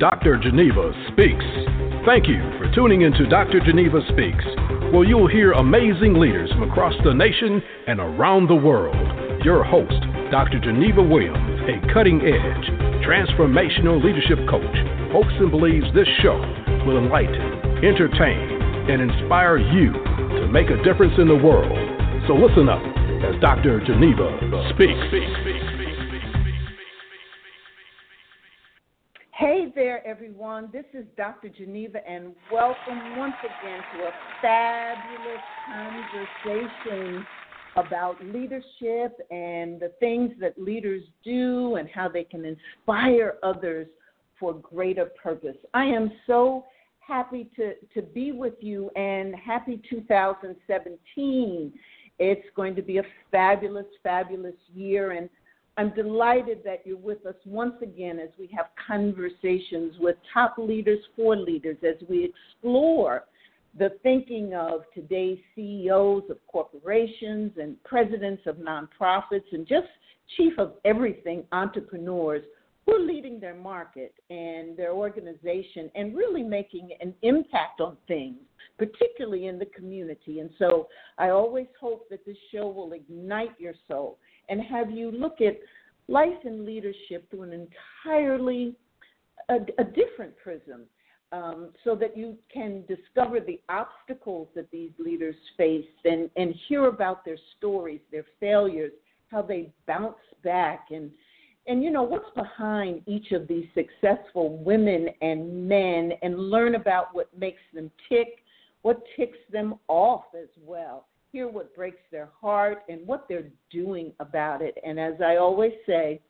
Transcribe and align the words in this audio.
Dr. 0.00 0.40
Geneva 0.40 0.96
Speaks. 1.12 1.44
Thank 2.08 2.24
you 2.24 2.40
for 2.56 2.72
tuning 2.74 3.02
into 3.02 3.28
Dr. 3.28 3.60
Geneva 3.60 4.00
Speaks, 4.08 4.48
where 4.96 5.04
you'll 5.04 5.28
hear 5.28 5.52
amazing 5.52 6.14
leaders 6.14 6.48
from 6.52 6.62
across 6.62 6.94
the 7.04 7.12
nation 7.12 7.60
and 7.86 8.00
around 8.00 8.48
the 8.48 8.56
world. 8.56 8.96
Your 9.44 9.62
host, 9.62 10.00
Dr. 10.32 10.58
Geneva 10.58 11.02
Williams, 11.02 11.60
a 11.68 11.92
cutting 11.92 12.24
edge, 12.24 12.66
transformational 13.04 14.02
leadership 14.02 14.40
coach, 14.48 14.72
hopes 15.12 15.36
and 15.36 15.50
believes 15.50 15.84
this 15.92 16.08
show 16.24 16.40
will 16.88 16.96
enlighten, 16.96 17.84
entertain, 17.84 18.56
and 18.88 19.04
inspire 19.04 19.58
you 19.58 19.92
to 19.92 20.48
make 20.48 20.70
a 20.72 20.82
difference 20.82 21.12
in 21.20 21.28
the 21.28 21.36
world. 21.36 21.76
So 22.24 22.32
listen 22.40 22.72
up 22.72 22.80
as 23.20 23.36
Dr. 23.44 23.84
Geneva 23.84 24.32
speaks. 24.72 25.59
Everyone. 30.50 30.70
This 30.72 31.00
is 31.00 31.06
Dr. 31.16 31.48
Geneva, 31.48 31.98
and 32.08 32.34
welcome 32.52 33.16
once 33.16 33.34
again 33.40 33.80
to 33.94 34.06
a 34.06 34.12
fabulous 34.42 35.40
conversation 35.66 37.26
about 37.76 38.16
leadership 38.24 39.16
and 39.30 39.78
the 39.78 39.92
things 40.00 40.32
that 40.40 40.60
leaders 40.60 41.02
do 41.24 41.76
and 41.76 41.88
how 41.88 42.08
they 42.08 42.24
can 42.24 42.44
inspire 42.44 43.34
others 43.42 43.86
for 44.38 44.54
greater 44.54 45.10
purpose. 45.22 45.56
I 45.72 45.84
am 45.84 46.10
so 46.26 46.64
happy 46.98 47.48
to, 47.56 47.74
to 47.94 48.02
be 48.02 48.32
with 48.32 48.54
you 48.60 48.90
and 48.96 49.34
happy 49.36 49.80
2017. 49.88 51.72
It's 52.18 52.46
going 52.56 52.74
to 52.74 52.82
be 52.82 52.98
a 52.98 53.04
fabulous, 53.30 53.86
fabulous 54.02 54.56
year. 54.74 55.12
And 55.12 55.28
I'm 55.76 55.94
delighted 55.94 56.58
that 56.64 56.82
you're 56.84 56.96
with 56.96 57.24
us 57.26 57.36
once 57.44 57.74
again 57.82 58.18
as 58.18 58.30
we 58.38 58.50
have 58.56 58.66
conversations 58.86 59.94
with 59.98 60.16
top 60.32 60.56
leaders 60.58 60.98
for 61.16 61.36
leaders 61.36 61.76
as 61.82 61.96
we 62.08 62.32
explore 62.32 63.24
the 63.78 63.90
thinking 64.02 64.54
of 64.54 64.82
today's 64.94 65.38
CEOs 65.54 66.24
of 66.28 66.38
corporations 66.48 67.52
and 67.58 67.82
presidents 67.84 68.42
of 68.46 68.56
nonprofits 68.56 69.44
and 69.52 69.66
just 69.66 69.86
chief 70.36 70.58
of 70.58 70.74
everything 70.84 71.44
entrepreneurs 71.52 72.42
who 72.84 72.94
are 72.94 73.00
leading 73.06 73.38
their 73.38 73.54
market 73.54 74.14
and 74.30 74.76
their 74.76 74.92
organization 74.92 75.90
and 75.94 76.16
really 76.16 76.42
making 76.42 76.90
an 77.00 77.14
impact 77.22 77.80
on 77.80 77.96
things, 78.08 78.38
particularly 78.78 79.46
in 79.46 79.58
the 79.58 79.66
community. 79.66 80.40
And 80.40 80.50
so 80.58 80.88
I 81.18 81.30
always 81.30 81.66
hope 81.80 82.08
that 82.10 82.24
this 82.26 82.36
show 82.52 82.68
will 82.68 82.92
ignite 82.92 83.52
your 83.58 83.74
soul 83.86 84.18
and 84.50 84.60
have 84.60 84.90
you 84.90 85.10
look 85.10 85.40
at 85.40 85.58
life 86.08 86.44
and 86.44 86.66
leadership 86.66 87.30
through 87.30 87.42
an 87.42 87.68
entirely 88.04 88.74
a, 89.48 89.54
a 89.78 89.84
different 89.84 90.36
prism 90.42 90.82
um, 91.32 91.70
so 91.84 91.94
that 91.94 92.16
you 92.16 92.36
can 92.52 92.84
discover 92.86 93.38
the 93.40 93.60
obstacles 93.68 94.48
that 94.54 94.70
these 94.70 94.90
leaders 94.98 95.36
face 95.56 95.84
and, 96.04 96.28
and 96.36 96.54
hear 96.68 96.86
about 96.86 97.24
their 97.24 97.38
stories, 97.56 98.00
their 98.10 98.24
failures, 98.40 98.92
how 99.30 99.40
they 99.40 99.72
bounce 99.86 100.16
back. 100.42 100.88
And 100.90 101.10
and 101.66 101.84
you 101.84 101.90
know 101.90 102.02
what's 102.02 102.30
behind 102.34 103.02
each 103.06 103.32
of 103.32 103.46
these 103.46 103.66
successful 103.74 104.56
women 104.64 105.08
and 105.20 105.68
men 105.68 106.12
and 106.22 106.50
learn 106.50 106.74
about 106.74 107.08
what 107.12 107.28
makes 107.38 107.60
them 107.72 107.90
tick, 108.08 108.42
what 108.82 109.02
ticks 109.16 109.38
them 109.52 109.74
off 109.86 110.24
as 110.34 110.48
well 110.64 111.06
hear 111.32 111.48
what 111.48 111.74
breaks 111.74 112.02
their 112.10 112.28
heart 112.40 112.82
and 112.88 113.06
what 113.06 113.26
they're 113.28 113.50
doing 113.70 114.12
about 114.20 114.62
it. 114.62 114.76
And 114.84 114.98
as 114.98 115.14
I 115.24 115.36
always 115.36 115.72
say, 115.86 116.20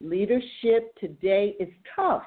leadership 0.00 0.94
today 1.00 1.54
is 1.58 1.68
tough 1.94 2.22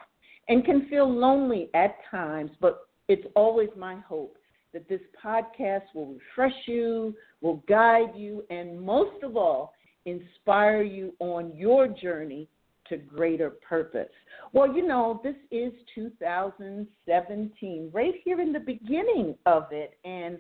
and 0.48 0.66
can 0.66 0.88
feel 0.90 1.10
lonely 1.10 1.70
at 1.74 1.96
times, 2.10 2.52
but 2.60 2.88
it's 3.08 3.26
always 3.36 3.70
my 3.78 3.96
hope 3.96 4.38
that 4.74 4.88
this 4.88 5.02
podcast 5.24 5.84
will 5.94 6.14
refresh 6.14 6.54
you, 6.68 7.16
will 7.42 7.64
guide 7.68 8.16
you, 8.16 8.44
and 8.50 8.80
most 8.80 9.24
of 9.24 9.36
all, 9.36 9.74
inspire 10.06 10.84
you 10.84 11.14
on 11.20 11.52
your 11.56 11.88
journey 11.88 12.48
to 12.88 12.98
greater 12.98 13.52
purpose. 13.52 14.10
Well, 14.54 14.74
you 14.76 14.86
know, 14.88 15.22
this 15.24 15.36
is 15.52 15.72
2017, 15.94 17.90
right 17.94 18.14
here 18.24 18.42
in 18.42 18.52
the 18.52 18.60
beginning 18.60 19.36
of 19.46 19.68
it. 19.72 19.98
And 20.04 20.40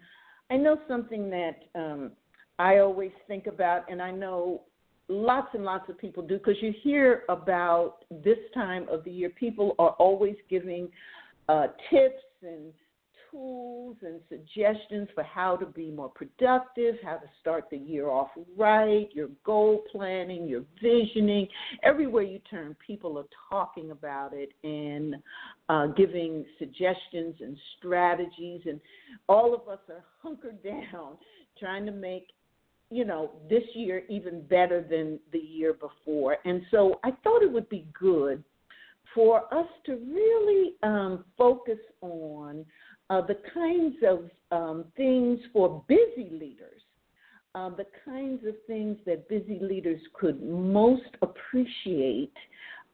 I 0.51 0.57
know 0.57 0.77
something 0.87 1.29
that 1.29 1.63
um, 1.75 2.11
I 2.57 2.77
always 2.79 3.11
think 3.27 3.47
about, 3.47 3.89
and 3.89 4.01
I 4.01 4.11
know 4.11 4.63
lots 5.07 5.49
and 5.53 5.63
lots 5.63 5.89
of 5.89 5.97
people 5.97 6.23
do, 6.23 6.37
because 6.37 6.61
you 6.61 6.73
hear 6.83 7.23
about 7.29 8.05
this 8.09 8.37
time 8.53 8.87
of 8.89 9.03
the 9.03 9.11
year, 9.11 9.29
people 9.29 9.75
are 9.79 9.91
always 9.91 10.35
giving 10.49 10.89
uh, 11.47 11.67
tips 11.89 12.23
and 12.43 12.73
tools 13.31 13.97
and 14.01 14.19
suggestions 14.29 15.07
for 15.13 15.23
how 15.23 15.55
to 15.55 15.65
be 15.65 15.91
more 15.91 16.09
productive, 16.09 16.95
how 17.03 17.15
to 17.15 17.27
start 17.41 17.65
the 17.69 17.77
year 17.77 18.09
off 18.09 18.29
right, 18.57 19.07
your 19.13 19.29
goal 19.43 19.83
planning, 19.91 20.47
your 20.47 20.63
visioning. 20.81 21.47
Everywhere 21.83 22.23
you 22.23 22.39
turn, 22.49 22.75
people 22.85 23.17
are 23.17 23.25
talking 23.49 23.91
about 23.91 24.31
it 24.33 24.49
and 24.63 25.15
uh, 25.69 25.87
giving 25.87 26.45
suggestions 26.57 27.35
and 27.39 27.57
strategies. 27.77 28.61
And 28.65 28.79
all 29.27 29.53
of 29.53 29.67
us 29.67 29.79
are 29.89 30.03
hunkered 30.21 30.63
down 30.63 31.17
trying 31.59 31.85
to 31.85 31.91
make 31.91 32.27
you 32.91 33.05
know 33.05 33.31
this 33.49 33.63
year 33.75 34.03
even 34.09 34.41
better 34.41 34.81
than 34.81 35.19
the 35.31 35.37
year 35.37 35.73
before 35.73 36.37
and 36.45 36.61
so 36.71 36.99
i 37.03 37.11
thought 37.23 37.43
it 37.43 37.51
would 37.51 37.69
be 37.69 37.85
good 37.99 38.43
for 39.13 39.53
us 39.53 39.67
to 39.85 39.99
really 40.11 40.75
um, 40.83 41.25
focus 41.37 41.79
on 42.01 42.65
uh, 43.09 43.21
the 43.21 43.37
kinds 43.53 43.95
of 44.07 44.29
um, 44.51 44.85
things 44.95 45.39
for 45.51 45.83
busy 45.87 46.29
leaders, 46.31 46.81
uh, 47.55 47.69
the 47.69 47.85
kinds 48.05 48.45
of 48.47 48.53
things 48.67 48.97
that 49.05 49.27
busy 49.29 49.59
leaders 49.61 49.99
could 50.13 50.41
most 50.43 51.09
appreciate 51.21 52.33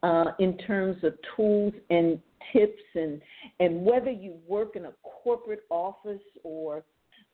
uh, 0.03 0.25
in 0.39 0.57
terms 0.59 0.97
of 1.03 1.13
tools 1.35 1.73
and 1.89 2.19
tips, 2.53 2.81
and 2.95 3.21
and 3.59 3.83
whether 3.83 4.11
you 4.11 4.35
work 4.47 4.75
in 4.75 4.85
a 4.85 4.93
corporate 5.23 5.63
office 5.69 6.21
or 6.43 6.83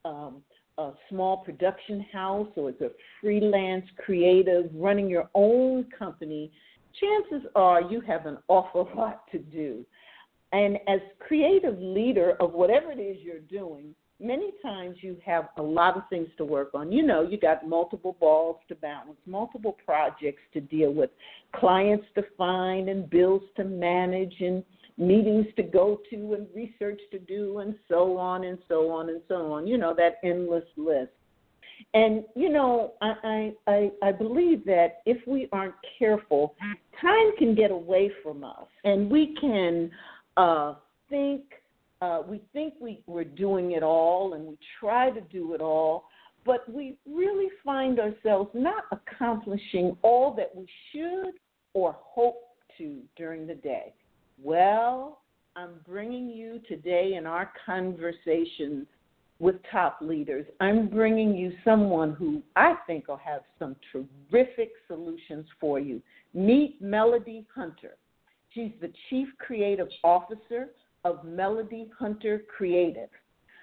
um, 0.06 0.42
a 0.78 0.92
small 1.10 1.38
production 1.38 2.06
house 2.12 2.48
or 2.56 2.70
as 2.70 2.82
a 2.82 2.90
freelance 3.20 3.86
creative 4.04 4.66
running 4.74 5.10
your 5.10 5.30
own 5.36 5.86
company, 5.98 6.52
chances 7.00 7.48
are 7.56 7.82
you 7.82 8.02
have 8.02 8.26
an 8.26 8.38
awful 8.48 8.90
lot 8.96 9.24
to 9.32 9.38
do. 9.38 9.86
And 10.54 10.78
as 10.88 11.00
creative 11.20 11.80
leader 11.80 12.36
of 12.40 12.54
whatever 12.54 12.92
it 12.92 13.00
is 13.00 13.18
you're 13.22 13.40
doing, 13.40 13.96
many 14.20 14.52
times 14.62 14.98
you 15.02 15.18
have 15.26 15.50
a 15.58 15.62
lot 15.62 15.98
of 15.98 16.04
things 16.10 16.28
to 16.38 16.46
work 16.46 16.72
on. 16.74 16.92
You 16.92 17.04
know, 17.04 17.22
you 17.22 17.40
got 17.40 17.68
multiple 17.68 18.16
balls 18.20 18.58
to 18.68 18.76
balance, 18.76 19.18
multiple 19.26 19.78
projects 19.86 20.42
to 20.54 20.62
deal 20.62 20.94
with, 20.94 21.10
clients 21.56 22.06
to 22.16 22.24
find 22.38 22.90
and 22.90 23.10
bills 23.10 23.42
to 23.58 23.64
manage 23.64 24.36
and 24.40 24.64
meetings 24.98 25.48
to 25.56 25.64
go 25.64 26.00
to 26.10 26.34
and 26.34 26.48
research 26.56 27.02
to 27.12 27.20
do 27.20 27.60
and 27.60 27.76
so 27.90 28.18
on 28.18 28.44
and 28.44 28.60
so 28.68 28.90
on 28.92 29.10
and 29.10 29.22
so 29.28 29.52
on. 29.52 29.66
You 29.66 29.78
know, 29.78 29.96
that 29.96 30.18
endless 30.24 30.66
list. 30.78 31.12
And 31.94 32.24
you 32.36 32.50
know, 32.50 32.94
I 33.02 33.54
I 33.68 33.92
I 34.04 34.12
believe 34.12 34.64
that 34.66 35.02
if 35.06 35.18
we 35.28 35.50
aren't 35.52 35.74
careful, 35.98 36.56
time 37.02 37.36
can 37.38 37.56
get 37.56 37.72
away 37.72 38.12
from 38.22 38.44
us, 38.44 38.68
and 38.84 39.10
we 39.10 39.36
can 39.42 39.90
uh, 40.42 40.76
think 41.10 41.44
uh, 42.02 42.22
we 42.28 42.42
think 42.52 42.74
we, 42.82 43.02
we're 43.06 43.24
doing 43.24 43.74
it 43.74 43.84
all 43.84 44.34
and 44.34 44.44
we 44.44 44.58
try 44.80 45.12
to 45.12 45.22
do 45.22 45.54
it 45.54 45.62
all, 45.62 46.06
but 46.46 46.68
we 46.68 46.98
really 47.08 47.50
find 47.64 48.00
ourselves 48.00 48.50
not 48.56 48.86
accomplishing 48.92 49.96
all 50.02 50.34
that 50.34 50.50
we 50.56 50.66
should 50.92 51.34
or 51.74 51.96
hope 52.00 52.42
to 52.78 53.02
during 53.16 53.46
the 53.46 53.54
day. 53.54 53.94
Well, 54.42 55.22
I'm 55.56 55.76
bringing 55.86 56.30
you 56.30 56.60
today 56.68 57.14
in 57.18 57.28
our 57.28 57.52
conversation 57.66 58.88
with 59.38 59.56
top 59.72 59.98
leaders, 60.02 60.46
I'm 60.60 60.88
bringing 60.88 61.36
you 61.36 61.52
someone 61.66 62.14
who 62.14 62.44
I 62.56 62.76
think 62.86 63.08
will 63.08 63.18
have 63.18 63.42
some 63.58 63.76
terrific 63.92 64.70
solutions 64.88 65.48
for 65.60 65.80
you. 65.80 66.00
Meet 66.36 66.82
Melodye 66.82 67.46
Hunter. 67.54 67.98
She's 68.54 68.72
the 68.82 68.92
Chief 69.10 69.28
Creative 69.38 69.88
Officer 70.04 70.70
of 71.04 71.24
Melodye 71.26 71.90
Hunter 71.98 72.44
Creative. 72.56 73.10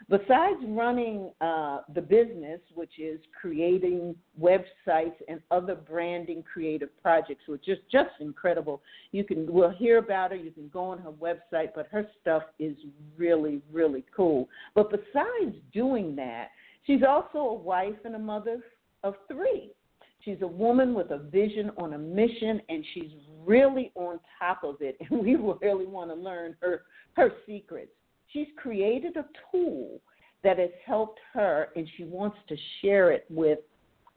Besides 0.08 0.60
running 0.68 1.32
uh, 1.42 1.80
the 1.94 2.00
business, 2.00 2.60
which 2.74 2.98
is 2.98 3.20
creating 3.38 4.14
websites 4.40 5.16
and 5.28 5.42
other 5.50 5.74
branding 5.74 6.42
creative 6.50 6.88
projects, 7.02 7.42
which 7.46 7.68
is 7.68 7.78
just 7.92 8.10
incredible. 8.20 8.80
You 9.12 9.24
can 9.24 9.52
we'll 9.52 9.70
hear 9.70 9.98
about 9.98 10.30
her. 10.30 10.36
You 10.36 10.52
can 10.52 10.68
go 10.68 10.84
on 10.84 10.98
her 11.00 11.10
website, 11.10 11.70
but 11.74 11.88
her 11.90 12.08
stuff 12.22 12.44
is 12.58 12.76
really 13.18 13.60
really 13.70 14.04
cool. 14.16 14.48
But 14.74 14.90
besides 14.90 15.56
doing 15.74 16.16
that, 16.16 16.48
she's 16.86 17.02
also 17.06 17.38
a 17.38 17.54
wife 17.54 17.96
and 18.04 18.14
a 18.14 18.20
mother 18.20 18.60
of 19.02 19.14
three. 19.30 19.72
She's 20.28 20.42
a 20.42 20.46
woman 20.46 20.92
with 20.92 21.10
a 21.10 21.16
vision 21.16 21.70
on 21.78 21.94
a 21.94 21.98
mission, 21.98 22.60
and 22.68 22.84
she's 22.92 23.12
really 23.46 23.90
on 23.94 24.20
top 24.38 24.62
of 24.62 24.76
it. 24.80 24.98
And 25.10 25.24
we 25.24 25.36
really 25.36 25.86
want 25.86 26.10
to 26.10 26.14
learn 26.14 26.54
her 26.60 26.82
her 27.14 27.32
secrets. 27.46 27.92
She's 28.26 28.48
created 28.58 29.16
a 29.16 29.24
tool 29.50 30.02
that 30.44 30.58
has 30.58 30.68
helped 30.84 31.18
her, 31.32 31.68
and 31.76 31.88
she 31.96 32.04
wants 32.04 32.36
to 32.50 32.56
share 32.82 33.10
it 33.10 33.24
with 33.30 33.60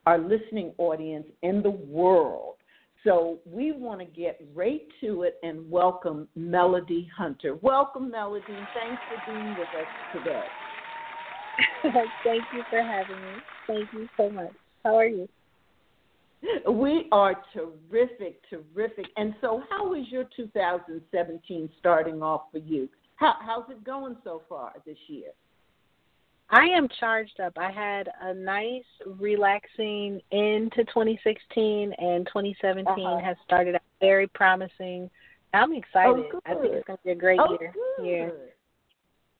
our 0.04 0.18
listening 0.18 0.74
audience 0.76 1.24
in 1.40 1.62
the 1.62 1.70
world. 1.70 2.56
So 3.04 3.38
we 3.46 3.72
want 3.72 4.00
to 4.00 4.04
get 4.04 4.38
right 4.54 4.82
to 5.00 5.22
it 5.22 5.38
and 5.42 5.70
welcome 5.70 6.28
Melodye 6.38 7.08
Hunter. 7.16 7.54
Welcome, 7.62 8.12
Melodye. 8.12 8.66
Thanks 8.74 9.02
for 9.08 9.32
being 9.32 9.56
with 9.56 9.60
us 9.60 9.86
today. 10.12 10.42
Thank 12.22 12.42
you 12.52 12.62
for 12.68 12.82
having 12.82 13.16
me. 13.16 13.32
Thank 13.66 13.92
you 13.94 14.08
so 14.18 14.28
much. 14.28 14.52
How 14.84 14.96
are 14.96 15.06
you? 15.06 15.26
We 16.68 17.08
are 17.12 17.36
terrific, 17.52 18.40
terrific. 18.50 19.06
And 19.16 19.34
so, 19.40 19.62
how 19.70 19.94
is 19.94 20.06
your 20.08 20.24
2017 20.36 21.70
starting 21.78 22.22
off 22.22 22.42
for 22.50 22.58
you? 22.58 22.88
How, 23.16 23.34
how's 23.40 23.70
it 23.70 23.84
going 23.84 24.16
so 24.24 24.42
far 24.48 24.72
this 24.84 24.96
year? 25.06 25.30
I 26.50 26.64
am 26.66 26.86
charged 27.00 27.40
up. 27.40 27.54
I 27.56 27.70
had 27.70 28.08
a 28.20 28.34
nice, 28.34 28.84
relaxing 29.18 30.20
into 30.32 30.84
2016, 30.84 31.92
and 31.96 32.26
2017 32.26 32.86
uh-huh. 32.86 33.20
has 33.24 33.36
started 33.44 33.76
out 33.76 33.82
very 34.00 34.26
promising. 34.26 35.08
I'm 35.54 35.72
excited. 35.72 36.26
Oh, 36.34 36.40
I 36.44 36.54
think 36.54 36.74
it's 36.74 36.86
going 36.86 36.98
to 36.98 37.04
be 37.04 37.10
a 37.10 37.14
great 37.14 37.40
oh, 37.40 37.56
year. 37.58 37.72
Good. 37.72 38.06
Yeah. 38.06 38.28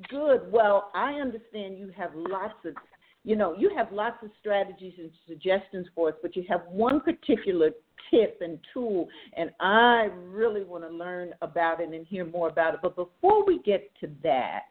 Good. 0.09 0.51
Well, 0.51 0.91
I 0.95 1.15
understand 1.15 1.79
you 1.79 1.93
have 1.97 2.13
lots 2.15 2.55
of, 2.65 2.75
you 3.25 3.37
know, 3.37 3.55
you 3.57 3.71
have 3.77 3.93
lots 3.93 4.17
of 4.23 4.31
strategies 4.41 4.95
and 4.99 5.11
suggestions 5.29 5.87
for 5.95 6.09
us, 6.09 6.15
but 6.23 6.35
you 6.35 6.45
have 6.49 6.63
one 6.69 7.01
particular 7.01 7.71
tip 8.11 8.39
and 8.41 8.59
tool, 8.75 9.09
and 9.37 9.51
I 9.61 10.09
really 10.29 10.65
want 10.65 10.85
to 10.85 10.91
learn 10.91 11.31
about 11.41 11.81
it 11.81 11.91
and 11.91 12.07
hear 12.07 12.25
more 12.25 12.49
about 12.49 12.75
it. 12.75 12.81
But 12.83 12.97
before 12.97 13.47
we 13.47 13.61
get 13.63 13.91
to 14.01 14.09
that, 14.23 14.63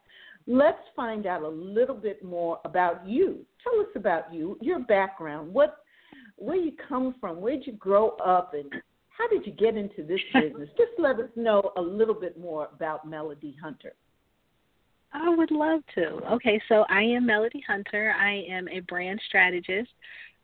let's 0.47 0.81
find 0.95 1.25
out 1.25 1.43
a 1.43 1.47
little 1.47 1.95
bit 1.95 2.23
more 2.23 2.59
about 2.65 3.07
you. 3.07 3.45
Tell 3.63 3.79
us 3.79 3.87
about 3.95 4.33
you, 4.33 4.57
your 4.61 4.79
background, 4.79 5.53
what, 5.53 5.77
where 6.35 6.57
you 6.57 6.73
come 6.89 7.15
from, 7.21 7.39
where 7.39 7.55
did 7.55 7.67
you 7.67 7.73
grow 7.73 8.09
up, 8.17 8.53
and 8.53 8.69
how 9.09 9.27
did 9.29 9.45
you 9.45 9.53
get 9.53 9.77
into 9.77 10.03
this 10.03 10.19
business? 10.33 10.69
Just 10.77 10.91
let 10.97 11.15
us 11.17 11.29
know 11.35 11.71
a 11.77 11.81
little 11.81 12.15
bit 12.15 12.37
more 12.37 12.67
about 12.73 13.09
Melodye 13.09 13.55
Hunter. 13.61 13.93
I 15.13 15.29
would 15.29 15.51
love 15.51 15.81
to. 15.95 16.07
Okay, 16.33 16.61
so 16.69 16.85
I 16.89 17.01
am 17.01 17.27
Melodye 17.27 17.63
Hunter. 17.67 18.13
I 18.17 18.43
am 18.49 18.67
a 18.69 18.79
brand 18.81 19.21
strategist. 19.27 19.89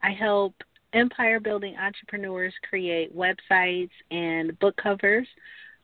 I 0.03 0.11
help 0.11 0.53
empire 0.93 1.39
building 1.39 1.75
entrepreneurs 1.77 2.53
create 2.67 3.15
websites 3.15 3.91
and 4.11 4.57
book 4.59 4.75
covers. 4.77 5.27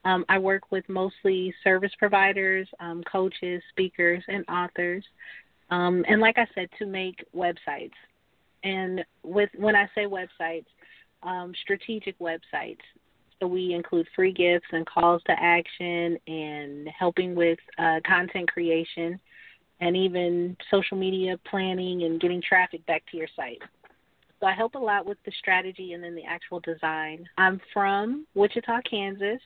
Um, 0.06 0.26
I 0.28 0.38
work 0.38 0.72
with 0.72 0.88
mostly 0.90 1.54
service 1.64 1.92
providers, 1.98 2.68
um, 2.80 3.04
coaches, 3.10 3.62
speakers, 3.70 4.24
and 4.28 4.44
authors. 4.50 5.04
Um, 5.70 6.04
and 6.08 6.20
like 6.20 6.38
I 6.38 6.48
said, 6.54 6.68
to 6.80 6.86
make 6.86 7.24
websites. 7.36 7.94
And 8.64 9.04
with 9.24 9.50
when 9.58 9.76
I 9.76 9.90
say 9.96 10.06
websites, 10.06 10.66
um, 11.24 11.54
strategic 11.62 12.20
websites 12.20 12.80
we 13.42 13.74
include 13.74 14.08
free 14.16 14.32
gifts 14.32 14.68
and 14.72 14.86
calls 14.86 15.22
to 15.24 15.34
action 15.40 16.18
and 16.28 16.88
helping 16.98 17.36
with 17.36 17.60
uh, 17.78 18.00
content 18.06 18.52
creation 18.52 19.20
and 19.80 19.98
even 19.98 20.56
social 20.72 20.98
media 20.98 21.38
planning 21.50 22.04
and 22.04 22.22
getting 22.22 22.42
traffic 22.42 22.86
back 22.86 23.04
to 23.12 23.18
your 23.18 23.28
site. 23.36 23.62
So 24.40 24.48
I 24.48 24.54
help 24.54 24.76
a 24.76 24.80
lot 24.80 25.06
with 25.06 25.18
the 25.26 25.32
strategy 25.40 25.94
and 25.94 26.04
then 26.04 26.16
the 26.16 26.26
actual 26.26 26.60
design. 26.60 27.28
I'm 27.38 27.62
from 27.74 28.26
Wichita, 28.36 28.82
Kansas, 28.90 29.42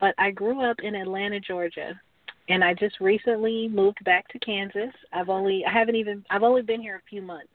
but 0.00 0.14
I 0.18 0.30
grew 0.30 0.68
up 0.68 0.78
in 0.82 0.94
Atlanta, 0.94 1.40
Georgia. 1.40 2.00
And 2.48 2.64
I 2.64 2.74
just 2.74 2.98
recently 3.00 3.68
moved 3.68 4.02
back 4.04 4.26
to 4.28 4.38
Kansas. 4.40 4.92
I've 5.12 5.28
only 5.28 5.64
I 5.64 5.72
haven't 5.72 5.94
even 5.94 6.24
I've 6.30 6.42
only 6.42 6.62
been 6.62 6.80
here 6.80 6.96
a 6.96 7.08
few 7.08 7.22
months 7.22 7.52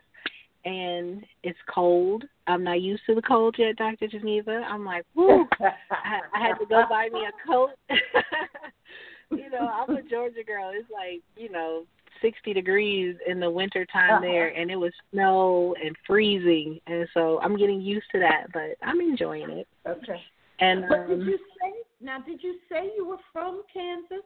and 0.66 1.24
it's 1.44 1.58
cold. 1.74 2.24
I'm 2.48 2.64
not 2.64 2.82
used 2.82 3.04
to 3.06 3.16
the 3.16 3.22
cold 3.22 3.56
yet, 3.58 3.78
Dr. 3.78 4.08
Geneva. 4.08 4.64
I'm 4.68 4.84
like, 4.84 5.06
whoo, 5.14 5.48
I, 5.60 6.20
I 6.34 6.48
had 6.48 6.56
to 6.56 6.66
go 6.66 6.84
buy 6.90 7.10
me 7.14 7.22
a 7.22 7.48
coat. 7.48 7.72
you 9.32 9.50
know, 9.52 9.68
I'm 9.68 9.96
a 9.96 10.02
Georgia 10.02 10.44
girl. 10.46 10.72
It's 10.74 10.90
like, 10.92 11.22
you 11.38 11.52
know, 11.52 11.84
60 12.22 12.54
degrees 12.54 13.16
in 13.28 13.40
the 13.40 13.50
winter 13.50 13.86
time 13.86 14.16
uh-huh. 14.16 14.22
there, 14.22 14.48
and 14.50 14.72
it 14.72 14.76
was 14.76 14.92
snow 15.12 15.76
and 15.84 15.96
freezing. 16.08 16.80
And 16.88 17.08
so 17.14 17.40
I'm 17.42 17.58
getting 17.58 17.82
used 17.82 18.08
to 18.14 18.20
that, 18.20 18.48
but 18.52 18.76
I'm 18.82 19.00
enjoying 19.00 19.50
it. 19.50 19.68
Okay. 19.88 20.22
And 20.60 20.86
but 20.90 21.00
um, 21.00 21.08
did 21.10 21.28
you 21.28 21.38
say 21.38 21.74
now? 22.02 22.20
Did 22.22 22.42
you 22.42 22.56
say 22.72 22.92
you 22.96 23.06
were 23.06 23.18
from 23.34 23.64
Kansas? 23.72 24.24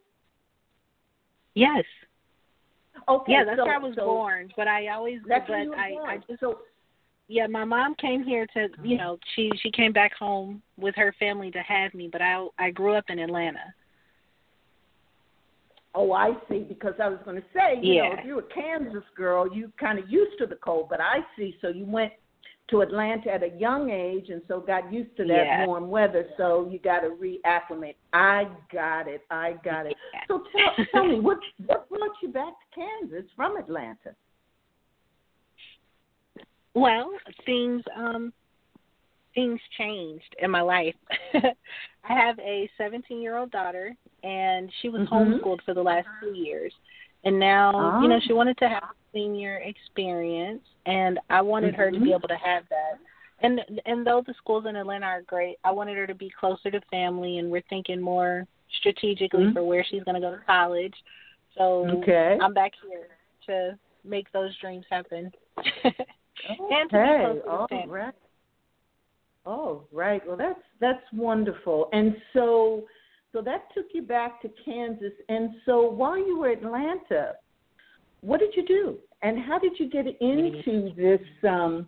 Yes. 1.55 1.83
Okay, 3.07 3.31
yeah, 3.31 3.43
that's 3.45 3.57
so, 3.57 3.65
where 3.65 3.75
I 3.75 3.79
was 3.79 3.95
so 3.95 4.05
born. 4.05 4.51
But 4.55 4.67
I 4.67 4.87
always, 4.89 5.19
that's 5.27 5.47
but 5.47 5.51
where 5.51 5.63
you 5.63 5.69
were 5.69 5.75
I, 5.75 5.89
born. 5.91 6.09
I 6.09 6.17
just, 6.27 6.39
so, 6.39 6.59
yeah, 7.27 7.47
my 7.47 7.63
mom 7.63 7.95
came 7.95 8.23
here 8.23 8.47
to, 8.55 8.67
you 8.83 8.97
know, 8.97 9.17
she 9.35 9.51
she 9.61 9.71
came 9.71 9.93
back 9.93 10.13
home 10.17 10.61
with 10.77 10.95
her 10.95 11.13
family 11.19 11.51
to 11.51 11.59
have 11.59 11.93
me. 11.93 12.09
But 12.11 12.21
I 12.21 12.47
I 12.57 12.71
grew 12.71 12.95
up 12.95 13.05
in 13.09 13.19
Atlanta. 13.19 13.73
Oh, 15.95 16.11
I 16.11 16.33
see. 16.49 16.59
Because 16.59 16.93
I 17.01 17.09
was 17.09 17.19
going 17.25 17.37
to 17.37 17.47
say, 17.53 17.79
you 17.81 17.95
yeah. 17.95 18.09
know, 18.09 18.15
if 18.19 18.25
you're 18.25 18.39
a 18.39 18.43
Kansas 18.43 19.03
girl, 19.15 19.51
you 19.53 19.71
kind 19.79 19.99
of 19.99 20.09
used 20.09 20.37
to 20.39 20.45
the 20.45 20.55
cold. 20.55 20.87
But 20.89 21.01
I 21.01 21.19
see. 21.37 21.55
So 21.61 21.69
you 21.69 21.85
went 21.85 22.13
to 22.69 22.81
Atlanta 22.81 23.31
at 23.31 23.43
a 23.43 23.49
young 23.57 23.89
age, 23.89 24.29
and 24.29 24.41
so 24.47 24.59
got 24.59 24.91
used 24.91 25.15
to 25.17 25.23
that 25.25 25.45
yeah. 25.45 25.65
warm 25.65 25.89
weather. 25.89 26.27
So 26.37 26.67
you 26.69 26.79
got 26.79 26.99
to 27.01 27.09
reacclimate. 27.09 27.95
I 28.13 28.47
got 28.71 29.07
it. 29.07 29.21
I 29.29 29.53
got 29.63 29.85
it. 29.85 29.95
Yeah. 30.13 30.19
So 30.27 30.43
tell, 30.51 30.85
tell 30.91 31.07
me, 31.07 31.19
what 31.19 31.39
what 31.65 31.89
brought 31.89 32.11
you 32.21 32.29
back 32.29 32.53
to 32.53 32.75
Kansas 32.75 33.29
from 33.35 33.57
Atlanta? 33.57 34.15
Well, 36.73 37.11
things 37.45 37.83
um 37.97 38.33
things 39.35 39.59
changed 39.77 40.35
in 40.41 40.51
my 40.51 40.61
life. 40.61 40.95
I 41.33 42.13
have 42.13 42.39
a 42.39 42.69
17 42.77 43.21
year 43.21 43.37
old 43.37 43.51
daughter, 43.51 43.95
and 44.23 44.71
she 44.81 44.89
was 44.89 45.07
mm-hmm. 45.07 45.13
homeschooled 45.13 45.61
for 45.65 45.73
the 45.73 45.81
last 45.81 46.07
two 46.21 46.33
years. 46.33 46.73
And 47.23 47.39
now, 47.39 47.97
oh. 47.97 48.01
you 48.01 48.07
know, 48.07 48.19
she 48.25 48.33
wanted 48.33 48.57
to 48.59 48.69
have 48.69 48.83
senior 49.13 49.57
experience, 49.57 50.61
and 50.85 51.19
I 51.29 51.41
wanted 51.41 51.73
mm-hmm. 51.73 51.81
her 51.81 51.91
to 51.91 51.99
be 51.99 52.11
able 52.11 52.27
to 52.27 52.37
have 52.37 52.63
that. 52.69 52.99
And 53.41 53.61
and 53.85 54.05
though 54.05 54.23
the 54.25 54.33
schools 54.37 54.65
in 54.67 54.75
Atlanta 54.75 55.05
are 55.05 55.21
great, 55.21 55.57
I 55.63 55.71
wanted 55.71 55.97
her 55.97 56.07
to 56.07 56.15
be 56.15 56.31
closer 56.37 56.69
to 56.71 56.81
family, 56.91 57.37
and 57.37 57.49
we're 57.49 57.63
thinking 57.69 58.01
more 58.01 58.45
strategically 58.79 59.45
mm-hmm. 59.45 59.53
for 59.53 59.63
where 59.63 59.85
she's 59.89 60.03
going 60.03 60.15
to 60.15 60.21
go 60.21 60.31
to 60.31 60.41
college. 60.45 60.93
So 61.57 61.87
okay. 62.01 62.37
I'm 62.41 62.53
back 62.53 62.73
here 62.87 63.07
to 63.47 63.77
make 64.03 64.31
those 64.31 64.55
dreams 64.59 64.85
happen. 64.89 65.31
and 65.83 66.89
to 66.89 66.97
okay. 66.97 67.41
closer 67.41 67.41
to 67.41 67.67
family. 67.69 67.87
right. 67.93 68.13
Oh, 69.45 69.83
right. 69.91 70.21
Well, 70.27 70.37
that's 70.37 70.59
that's 70.79 71.03
wonderful. 71.13 71.89
And 71.91 72.15
so, 72.33 72.83
so 73.33 73.41
that 73.41 73.65
took 73.73 73.85
you 73.93 74.01
back 74.01 74.41
to 74.41 74.49
Kansas. 74.63 75.13
And 75.27 75.51
so, 75.65 75.89
while 75.89 76.17
you 76.17 76.37
were 76.37 76.51
in 76.51 76.65
Atlanta, 76.65 77.33
what 78.21 78.39
did 78.39 78.55
you 78.55 78.65
do? 78.65 78.97
And 79.21 79.39
how 79.39 79.59
did 79.59 79.73
you 79.79 79.89
get 79.89 80.05
into 80.21 80.93
this 80.95 81.21
um, 81.47 81.87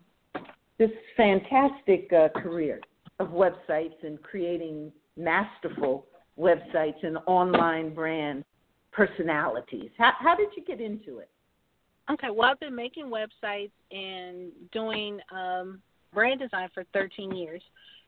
this 0.77 0.91
fantastic 1.15 2.11
uh, 2.11 2.29
career 2.39 2.81
of 3.19 3.29
websites 3.29 4.03
and 4.03 4.21
creating 4.21 4.91
masterful 5.15 6.07
websites 6.39 7.03
and 7.03 7.17
online 7.27 7.93
brand 7.93 8.43
personalities? 8.91 9.91
How, 9.97 10.11
how 10.19 10.35
did 10.35 10.49
you 10.57 10.63
get 10.63 10.81
into 10.81 11.19
it? 11.19 11.29
Okay, 12.11 12.29
well, 12.29 12.49
I've 12.49 12.59
been 12.59 12.75
making 12.75 13.05
websites 13.05 13.71
and 13.91 14.51
doing 14.73 15.19
um, 15.33 15.81
brand 16.13 16.39
design 16.39 16.67
for 16.73 16.83
13 16.93 17.31
years, 17.35 17.61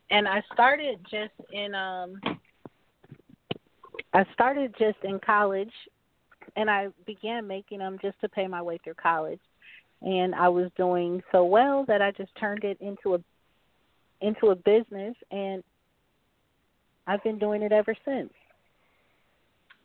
and 0.09 0.27
I 0.27 0.41
started 0.51 0.99
just 1.09 1.31
in 1.53 1.73
um, 1.75 2.19
I 4.13 4.25
started 4.33 4.75
just 4.77 4.97
in 5.03 5.19
college, 5.25 5.71
and 6.55 6.69
I 6.69 6.87
began 7.05 7.47
making 7.47 7.79
them 7.79 7.97
just 8.01 8.19
to 8.21 8.29
pay 8.29 8.47
my 8.47 8.61
way 8.61 8.79
through 8.83 8.95
college, 8.95 9.39
and 10.01 10.35
I 10.35 10.49
was 10.49 10.69
doing 10.77 11.21
so 11.31 11.45
well 11.45 11.85
that 11.87 12.01
I 12.01 12.11
just 12.11 12.31
turned 12.39 12.63
it 12.63 12.77
into 12.81 13.15
a 13.15 13.19
into 14.21 14.47
a 14.47 14.55
business, 14.55 15.15
and 15.31 15.63
I've 17.07 17.23
been 17.23 17.39
doing 17.39 17.61
it 17.61 17.71
ever 17.71 17.95
since. 18.05 18.31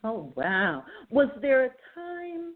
Oh 0.05 0.33
wow! 0.37 0.85
Was 1.11 1.29
there 1.43 1.65
a 1.65 1.71
time 1.95 2.55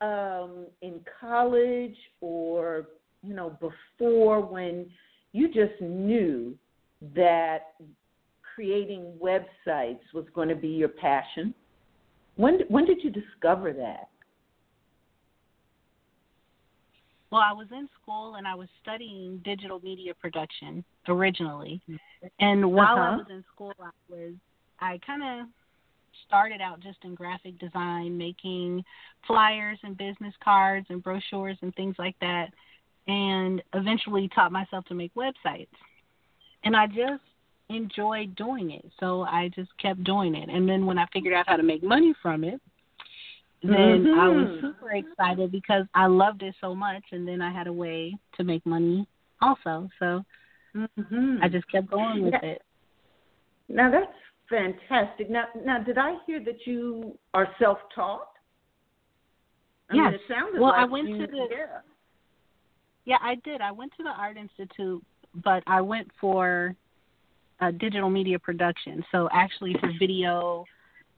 um, 0.00 0.66
in 0.80 1.00
college 1.20 1.96
or 2.20 2.88
you 3.22 3.34
know 3.34 3.56
before 3.60 4.40
when 4.40 4.86
you 5.32 5.48
just 5.48 5.80
knew 5.80 6.56
that 7.14 7.74
creating 8.54 9.12
websites 9.22 10.00
was 10.12 10.26
going 10.34 10.48
to 10.48 10.56
be 10.56 10.68
your 10.68 10.88
passion? 10.88 11.54
When 12.36 12.60
when 12.68 12.84
did 12.84 13.04
you 13.04 13.10
discover 13.10 13.72
that? 13.72 14.08
well, 17.32 17.40
I 17.40 17.54
was 17.54 17.66
in 17.72 17.88
school 18.00 18.34
and 18.34 18.46
I 18.46 18.54
was 18.54 18.68
studying 18.82 19.40
digital 19.42 19.80
media 19.82 20.12
production 20.14 20.84
originally. 21.08 21.80
And 22.38 22.70
while 22.70 22.94
uh-huh. 22.94 23.02
I 23.02 23.16
was 23.16 23.26
in 23.30 23.42
school, 23.54 23.72
I 23.80 23.90
was 24.10 24.34
I 24.80 25.00
kind 25.04 25.22
of 25.22 25.48
started 26.26 26.60
out 26.60 26.80
just 26.80 26.98
in 27.04 27.14
graphic 27.14 27.58
design, 27.58 28.18
making 28.18 28.84
flyers 29.26 29.78
and 29.82 29.96
business 29.96 30.34
cards 30.44 30.86
and 30.90 31.02
brochures 31.02 31.56
and 31.62 31.74
things 31.74 31.96
like 31.98 32.16
that, 32.20 32.48
and 33.08 33.62
eventually 33.72 34.28
taught 34.34 34.52
myself 34.52 34.84
to 34.86 34.94
make 34.94 35.14
websites. 35.14 35.68
And 36.64 36.76
I 36.76 36.86
just 36.86 37.22
enjoyed 37.76 38.34
doing 38.36 38.70
it, 38.70 38.84
so 39.00 39.22
I 39.22 39.50
just 39.54 39.70
kept 39.78 40.04
doing 40.04 40.34
it. 40.34 40.48
And 40.48 40.68
then 40.68 40.86
when 40.86 40.98
I 40.98 41.06
figured 41.12 41.34
out 41.34 41.48
how 41.48 41.56
to 41.56 41.62
make 41.62 41.82
money 41.82 42.14
from 42.22 42.44
it, 42.44 42.60
then 43.62 44.04
mm-hmm. 44.04 44.20
I 44.20 44.28
was 44.28 44.60
super 44.60 44.90
excited 44.90 45.52
because 45.52 45.84
I 45.94 46.06
loved 46.06 46.42
it 46.42 46.54
so 46.60 46.74
much, 46.74 47.04
and 47.12 47.26
then 47.26 47.40
I 47.40 47.52
had 47.52 47.66
a 47.66 47.72
way 47.72 48.16
to 48.36 48.44
make 48.44 48.64
money 48.66 49.06
also. 49.40 49.88
So 49.98 50.24
mm-hmm. 50.74 51.36
I 51.42 51.48
just 51.48 51.70
kept 51.70 51.90
going 51.90 52.24
with 52.24 52.42
it. 52.42 52.62
Now 53.68 53.90
that's 53.90 54.12
fantastic. 54.50 55.30
Now, 55.30 55.44
now, 55.64 55.82
did 55.82 55.96
I 55.96 56.16
hear 56.26 56.42
that 56.44 56.66
you 56.66 57.16
are 57.34 57.48
self-taught? 57.58 58.28
I 59.90 59.94
yes. 59.94 60.04
Mean, 60.04 60.14
it 60.14 60.20
sounded 60.28 60.60
well, 60.60 60.70
like 60.70 60.80
I 60.80 60.84
went 60.84 61.08
you, 61.08 61.18
to 61.18 61.26
the. 61.26 61.46
Yeah. 61.50 61.66
Yeah, 63.04 63.16
I 63.20 63.34
did. 63.44 63.60
I 63.60 63.72
went 63.72 63.92
to 63.96 64.02
the 64.02 64.10
Art 64.10 64.36
Institute, 64.36 65.04
but 65.42 65.62
I 65.66 65.80
went 65.80 66.08
for 66.20 66.76
uh, 67.62 67.70
digital 67.70 68.10
media 68.10 68.38
production. 68.38 69.04
So 69.12 69.28
actually 69.32 69.74
for 69.80 69.90
video 69.98 70.64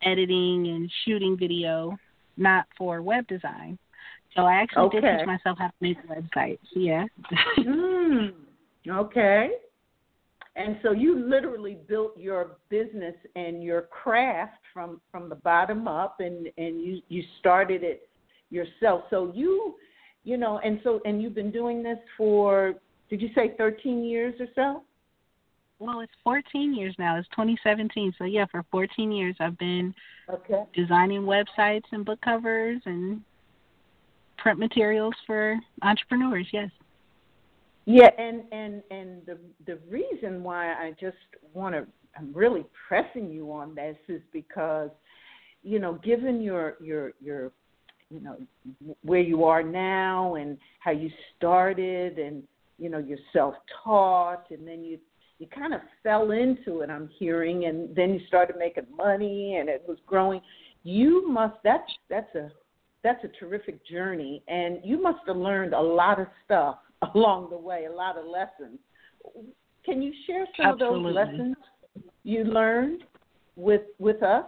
editing 0.02 0.68
and 0.68 0.90
shooting 1.04 1.36
video 1.38 1.96
not 2.36 2.66
for 2.76 3.00
web 3.00 3.26
design. 3.26 3.78
So 4.36 4.42
I 4.42 4.54
actually 4.54 4.84
okay. 4.84 5.00
did 5.00 5.18
teach 5.18 5.26
myself 5.26 5.58
how 5.58 5.68
to 5.68 5.72
make 5.80 5.96
websites. 6.08 6.58
Yeah. 6.74 7.04
mm, 7.58 8.32
okay. 8.88 9.50
And 10.56 10.76
so 10.82 10.92
you 10.92 11.18
literally 11.18 11.78
built 11.88 12.16
your 12.16 12.56
business 12.68 13.14
and 13.34 13.62
your 13.62 13.82
craft 13.82 14.60
from 14.72 15.00
from 15.10 15.28
the 15.28 15.34
bottom 15.36 15.88
up, 15.88 16.16
and 16.20 16.48
and 16.58 16.80
you 16.80 17.00
you 17.08 17.22
started 17.40 17.82
it 17.82 18.08
yourself. 18.50 19.04
So 19.10 19.32
you, 19.34 19.74
you 20.22 20.36
know, 20.36 20.60
and 20.64 20.80
so 20.84 21.00
and 21.04 21.20
you've 21.22 21.34
been 21.34 21.50
doing 21.50 21.82
this 21.82 21.98
for 22.16 22.74
did 23.10 23.20
you 23.20 23.30
say 23.34 23.54
13 23.56 24.04
years 24.04 24.34
or 24.40 24.46
so? 24.54 24.82
Well, 25.84 26.00
it's 26.00 26.12
14 26.24 26.74
years 26.74 26.94
now. 26.98 27.18
It's 27.18 27.28
2017. 27.28 28.14
So 28.16 28.24
yeah, 28.24 28.46
for 28.50 28.64
14 28.70 29.12
years 29.12 29.36
I've 29.38 29.58
been 29.58 29.94
okay. 30.30 30.62
designing 30.74 31.22
websites 31.22 31.84
and 31.92 32.04
book 32.04 32.20
covers 32.22 32.80
and 32.86 33.20
print 34.38 34.58
materials 34.58 35.14
for 35.26 35.56
entrepreneurs. 35.82 36.46
Yes. 36.52 36.70
Yeah, 37.86 38.08
and 38.16 38.44
and 38.50 38.82
and 38.90 39.26
the 39.26 39.38
the 39.66 39.78
reason 39.90 40.42
why 40.42 40.72
I 40.72 40.94
just 40.98 41.18
want 41.52 41.74
to 41.74 41.86
I'm 42.16 42.32
really 42.32 42.64
pressing 42.88 43.30
you 43.30 43.52
on 43.52 43.74
this 43.74 43.96
is 44.08 44.22
because 44.32 44.88
you 45.62 45.78
know, 45.78 45.94
given 46.02 46.40
your 46.40 46.76
your 46.80 47.12
your 47.20 47.52
you 48.10 48.20
know 48.20 48.36
where 49.02 49.20
you 49.20 49.44
are 49.44 49.62
now 49.62 50.36
and 50.36 50.56
how 50.78 50.92
you 50.92 51.10
started 51.36 52.18
and 52.18 52.42
you 52.78 52.88
know 52.88 52.98
you're 52.98 53.18
self-taught 53.34 54.46
and 54.50 54.66
then 54.66 54.82
you 54.82 54.98
you 55.44 55.50
kind 55.60 55.74
of 55.74 55.80
fell 56.02 56.30
into 56.30 56.80
it 56.80 56.90
i'm 56.90 57.08
hearing 57.18 57.66
and 57.66 57.94
then 57.94 58.14
you 58.14 58.20
started 58.26 58.56
making 58.58 58.84
money 58.96 59.56
and 59.56 59.68
it 59.68 59.84
was 59.86 59.98
growing. 60.06 60.40
You 60.82 61.28
must 61.30 61.56
that's 61.62 61.90
that's 62.08 62.34
a 62.34 62.50
that's 63.02 63.22
a 63.24 63.28
terrific 63.28 63.86
journey 63.86 64.42
and 64.48 64.78
you 64.82 65.02
must 65.02 65.18
have 65.26 65.36
learned 65.36 65.74
a 65.74 65.80
lot 65.80 66.20
of 66.20 66.26
stuff 66.44 66.78
along 67.14 67.50
the 67.50 67.56
way 67.56 67.86
a 67.86 67.92
lot 67.92 68.16
of 68.16 68.24
lessons. 68.26 68.78
Can 69.84 70.00
you 70.00 70.12
share 70.26 70.46
some 70.56 70.66
Absolutely. 70.66 71.10
of 71.10 71.14
those 71.14 71.14
lessons 71.14 71.56
you 72.22 72.44
learned 72.44 73.04
with 73.56 73.82
with 73.98 74.22
us? 74.22 74.46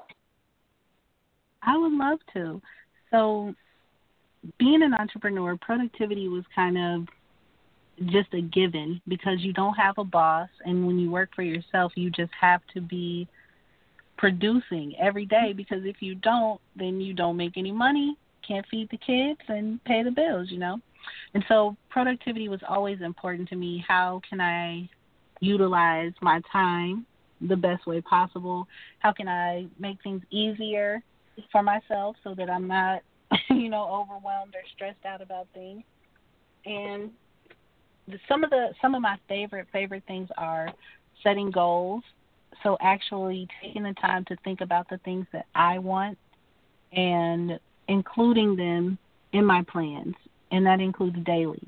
I 1.63 1.77
would 1.77 1.93
love 1.93 2.19
to. 2.35 2.63
So 3.11 3.55
being 4.59 4.83
an 4.83 4.95
entrepreneur 4.95 5.57
productivity 5.61 6.29
was 6.29 6.45
kind 6.55 6.79
of 6.79 7.09
just 8.05 8.33
a 8.35 8.43
given 8.43 9.01
because 9.09 9.41
you 9.41 9.53
don't 9.53 9.75
have 9.75 9.99
a 9.99 10.05
boss. 10.05 10.49
And 10.65 10.87
when 10.87 10.99
you 10.99 11.11
work 11.11 11.31
for 11.35 11.43
yourself 11.43 11.93
you 11.97 12.11
just 12.11 12.33
have 12.41 12.61
to 12.75 12.81
be 12.81 13.29
producing 14.17 14.95
every 14.99 15.27
day 15.27 15.53
because 15.55 15.85
if 15.85 15.97
you 16.01 16.15
don't 16.15 16.61
then 16.75 17.01
you 17.01 17.13
don't 17.13 17.37
make 17.37 17.57
any 17.57 17.73
money 17.73 18.17
can't 18.47 18.65
feed 18.71 18.89
the 18.91 18.97
kids 18.97 19.41
and 19.49 19.83
pay 19.85 20.03
the 20.03 20.11
bills 20.11 20.51
you 20.51 20.59
know? 20.59 20.79
And 21.35 21.45
so 21.49 21.77
productivity 21.91 22.49
was 22.49 22.61
always 22.69 23.01
important 23.01 23.49
to 23.51 23.57
me. 23.57 23.85
How 23.87 24.21
can 24.29 24.41
i 24.41 24.89
utilize 25.41 26.13
my 26.23 26.41
time 26.51 27.05
the 27.41 27.57
best 27.57 27.87
way 27.87 28.01
possible? 28.01 28.67
How 29.01 29.13
can 29.13 29.29
i 29.29 29.67
make 29.79 30.03
things 30.03 30.23
easier 30.31 31.03
for 31.53 31.63
myself 31.63 32.17
so 32.25 32.35
that 32.35 32.49
i'm 32.49 32.67
not 32.67 33.03
you 33.51 33.69
know 33.69 33.85
overwhelmed 33.85 34.55
or 34.55 34.63
stressed 34.75 35.05
out 35.05 35.21
about 35.21 35.47
things? 35.53 35.83
And 36.65 37.11
some 38.29 38.45
of 38.45 38.51
the 38.51 38.69
some 38.81 38.95
of 38.95 39.03
my 39.03 39.17
favorite 39.29 39.67
favorite 39.73 40.05
things 40.07 40.29
are 40.37 40.73
setting 41.23 41.51
goals. 41.51 42.03
So 42.63 42.77
actually 42.81 43.49
taking 43.63 43.83
the 43.83 43.95
time 43.95 44.25
to 44.27 44.37
think 44.45 44.61
about 44.61 44.89
the 44.89 44.99
things 44.99 45.27
that 45.33 45.47
I 45.55 45.79
want 45.79 46.17
and 46.93 47.59
including 47.89 48.57
them 48.57 48.99
in 49.33 49.45
my 49.45 49.63
plans, 49.71 50.15
and 50.51 50.65
that 50.67 50.81
includes 50.81 51.19
daily. 51.25 51.63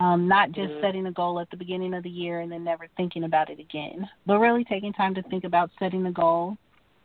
Um, 0.00 0.26
not 0.26 0.50
just 0.50 0.70
mm-hmm. 0.70 0.82
setting 0.82 1.06
a 1.06 1.12
goal 1.12 1.38
at 1.38 1.48
the 1.50 1.56
beginning 1.56 1.94
of 1.94 2.02
the 2.02 2.10
year 2.10 2.40
and 2.40 2.50
then 2.50 2.64
never 2.64 2.88
thinking 2.96 3.22
about 3.22 3.50
it 3.50 3.60
again, 3.60 4.08
but 4.26 4.40
really 4.40 4.64
taking 4.64 4.92
time 4.92 5.14
to 5.14 5.22
think 5.22 5.44
about 5.44 5.70
setting 5.78 6.02
the 6.02 6.10
goal 6.10 6.56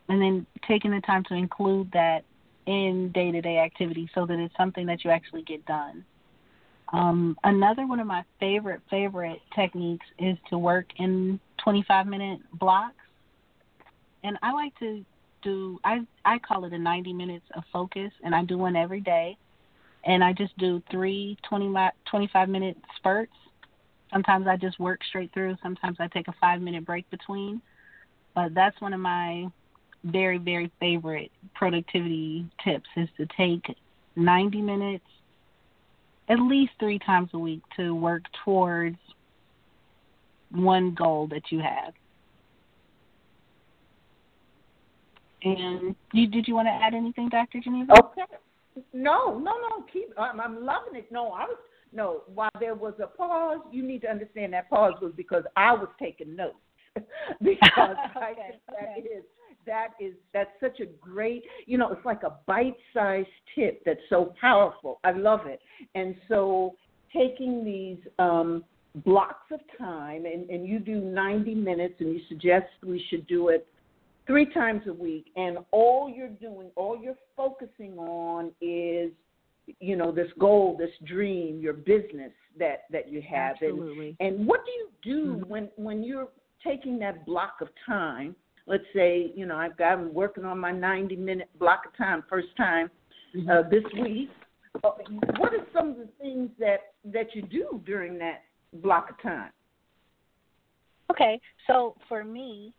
and 0.10 0.20
then 0.20 0.48
taking 0.68 0.92
the 0.92 1.02
time 1.02 1.24
to 1.26 1.36
include 1.36 1.92
that 1.94 2.24
in 2.66 3.12
day 3.14 3.32
to 3.32 3.42
day 3.42 3.60
activities 3.60 4.10
so 4.16 4.26
that 4.26 4.40
it's 4.40 4.56
something 4.58 4.88
that 4.88 5.04
you 5.04 5.12
actually 5.12 5.44
get 5.44 5.64
done. 5.66 6.04
Um, 6.94 7.38
another 7.44 7.86
one 7.86 8.00
of 8.00 8.08
my 8.08 8.24
favorite 8.40 8.82
favorite 8.90 9.42
techniques 9.54 10.06
is 10.20 10.38
to 10.50 10.58
work 10.58 10.86
in 10.98 11.40
25 11.64 12.08
minute 12.08 12.40
blocks, 12.54 12.96
and 14.24 14.38
I 14.42 14.54
like 14.54 14.78
to 14.80 15.04
do 15.44 15.80
I 15.84 16.00
I 16.24 16.40
call 16.40 16.66
it 16.66 16.74
a 16.74 16.80
90 16.80 17.14
minutes 17.14 17.46
of 17.56 17.64
focus, 17.74 18.12
and 18.24 18.34
I 18.34 18.44
do 18.44 18.58
one 18.58 18.76
every 18.76 19.02
day, 19.02 19.38
and 20.06 20.24
I 20.24 20.34
just 20.34 20.58
do 20.58 20.82
three 20.90 21.38
20 21.48 21.74
25 22.10 22.50
minute 22.50 22.78
spurts. 22.96 23.34
Sometimes 24.12 24.48
I 24.48 24.56
just 24.56 24.80
work 24.80 25.02
straight 25.10 25.34
through. 25.34 25.58
Sometimes 25.62 25.98
I 26.00 26.08
take 26.08 26.30
a 26.30 26.36
five 26.40 26.62
minute 26.62 26.86
break 26.86 27.10
between, 27.10 27.62
but 28.34 28.54
that's 28.54 28.80
one 28.80 28.94
of 28.94 29.02
my 29.02 29.48
very 30.06 30.38
very 30.38 30.72
favorite 30.80 31.32
productivity 31.54 32.46
tips 32.64 32.88
is 32.96 33.10
to 33.18 33.28
take 33.36 33.76
90 34.16 34.62
minutes 34.62 35.04
at 36.30 36.40
least 36.40 36.72
three 36.80 37.00
times 37.00 37.30
a 37.34 37.40
week 37.40 37.62
to 37.78 37.96
work 37.96 38.24
towards 38.44 38.98
one 40.52 40.94
goal 40.96 41.28
that 41.28 41.44
you 41.52 41.60
have. 41.60 41.94
And 45.44 45.96
you, 46.14 46.28
did 46.28 46.48
you 46.48 46.56
want 46.56 46.68
to 46.68 46.72
add 46.72 46.94
anything, 46.94 47.30
Dr. 47.30 47.60
Geneva? 47.64 47.94
Okay. 48.04 48.24
No, 48.94 49.38
no, 49.38 49.54
no. 49.54 49.86
Keep. 49.92 50.10
I'm, 50.18 50.40
I'm 50.42 50.66
loving 50.66 50.96
it. 50.96 51.12
No, 51.12 51.32
I 51.32 51.46
was 51.46 51.58
no. 51.94 52.24
While 52.34 52.50
there 52.60 52.76
was 52.76 52.94
a 53.02 53.08
pause, 53.08 53.60
you 53.72 53.84
need 53.84 54.02
to 54.02 54.10
understand 54.10 54.54
that 54.54 54.70
pause 54.70 54.94
was 55.02 55.14
because 55.16 55.44
I 55.56 55.74
was 55.74 55.88
taking 56.00 56.36
notes 56.36 56.56
because 57.42 57.66
okay, 57.80 58.20
I 58.20 58.34
think 58.34 58.62
that 58.68 58.98
okay. 58.98 59.02
is 59.02 59.24
that 59.68 59.90
is 60.00 60.14
that's 60.34 60.50
such 60.60 60.80
a 60.80 60.86
great 61.00 61.44
you 61.68 61.78
know 61.78 61.92
it's 61.92 62.06
like 62.06 62.24
a 62.24 62.38
bite-sized 62.48 63.28
tip 63.54 63.84
that's 63.86 64.00
so 64.10 64.34
powerful 64.42 65.00
i 65.04 65.12
love 65.12 65.42
it 65.46 65.60
and 65.94 66.16
so 66.28 66.74
taking 67.14 67.64
these 67.64 68.00
um 68.18 68.64
blocks 69.06 69.52
of 69.52 69.60
time 69.78 70.26
and, 70.26 70.50
and 70.50 70.68
you 70.68 70.80
do 70.80 71.00
90 71.00 71.54
minutes 71.54 71.94
and 72.00 72.12
you 72.14 72.20
suggest 72.28 72.66
we 72.84 73.04
should 73.10 73.28
do 73.28 73.50
it 73.50 73.68
three 74.26 74.52
times 74.54 74.82
a 74.88 74.94
week 74.94 75.28
and 75.36 75.60
all 75.72 76.10
you're 76.10 76.28
doing 76.30 76.72
all 76.76 77.00
you're 77.00 77.14
focusing 77.36 77.98
on 78.00 78.52
is 78.60 79.12
you 79.80 79.96
know 79.96 80.12
this 80.12 80.30
goal 80.40 80.76
this 80.80 80.90
dream 81.08 81.60
your 81.60 81.74
business 81.74 82.32
that 82.58 82.86
that 82.92 83.10
you 83.10 83.22
have 83.22 83.56
Absolutely. 83.62 84.16
and 84.20 84.38
and 84.40 84.48
what 84.48 84.62
do 84.66 84.72
you 84.72 84.90
do 85.04 85.36
Mm-hmm. 85.38 85.50
when 85.50 85.70
when 85.76 86.04
you're 86.04 86.28
taking 86.64 86.98
that 87.00 87.26
block 87.26 87.58
of 87.62 87.70
time 87.86 88.36
let's 88.68 88.84
say, 88.94 89.32
you 89.36 89.46
know, 89.46 89.56
I've 89.56 89.78
got 89.78 89.94
I'm 89.94 90.14
working 90.14 90.46
on 90.46 90.60
my 90.60 90.72
90 90.72 91.16
minute 91.16 91.50
block 91.58 91.86
of 91.88 91.98
time, 91.98 92.24
first 92.30 92.56
time 92.56 92.92
Mm-hmm. 93.36 93.50
uh, 93.50 93.70
this 93.70 93.84
week. 94.02 94.30
Uh, 94.84 94.92
what 95.38 95.54
are 95.54 95.66
some 95.74 95.90
of 95.90 95.98
the 95.98 96.08
things 96.20 96.50
that 96.60 96.94
that 97.06 97.36
you 97.36 97.42
do 97.42 97.82
during 97.86 98.18
that 98.20 98.44
block 98.74 99.10
of 99.10 99.22
time? 99.22 99.52
Okay, 101.12 101.40
so 101.66 101.96
for 102.08 102.24
me, 102.24 102.74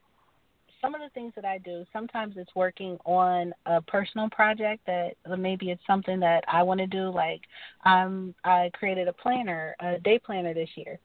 some 0.80 0.94
of 0.94 1.00
the 1.00 1.08
things 1.10 1.32
that 1.34 1.44
I 1.44 1.58
do, 1.58 1.84
sometimes 1.92 2.34
it's 2.36 2.54
working 2.54 2.98
on 3.04 3.52
a 3.66 3.82
personal 3.82 4.28
project 4.30 4.86
that 4.86 5.14
maybe 5.38 5.70
it's 5.70 5.82
something 5.86 6.20
that 6.20 6.44
I 6.46 6.62
want 6.62 6.78
to 6.80 6.86
do. 6.86 7.10
Like 7.10 7.40
um, 7.84 8.34
I 8.44 8.70
created 8.74 9.08
a 9.08 9.12
planner, 9.12 9.74
a 9.80 9.98
day 9.98 10.18
planner 10.18 10.54
this 10.54 10.70
year. 10.76 10.98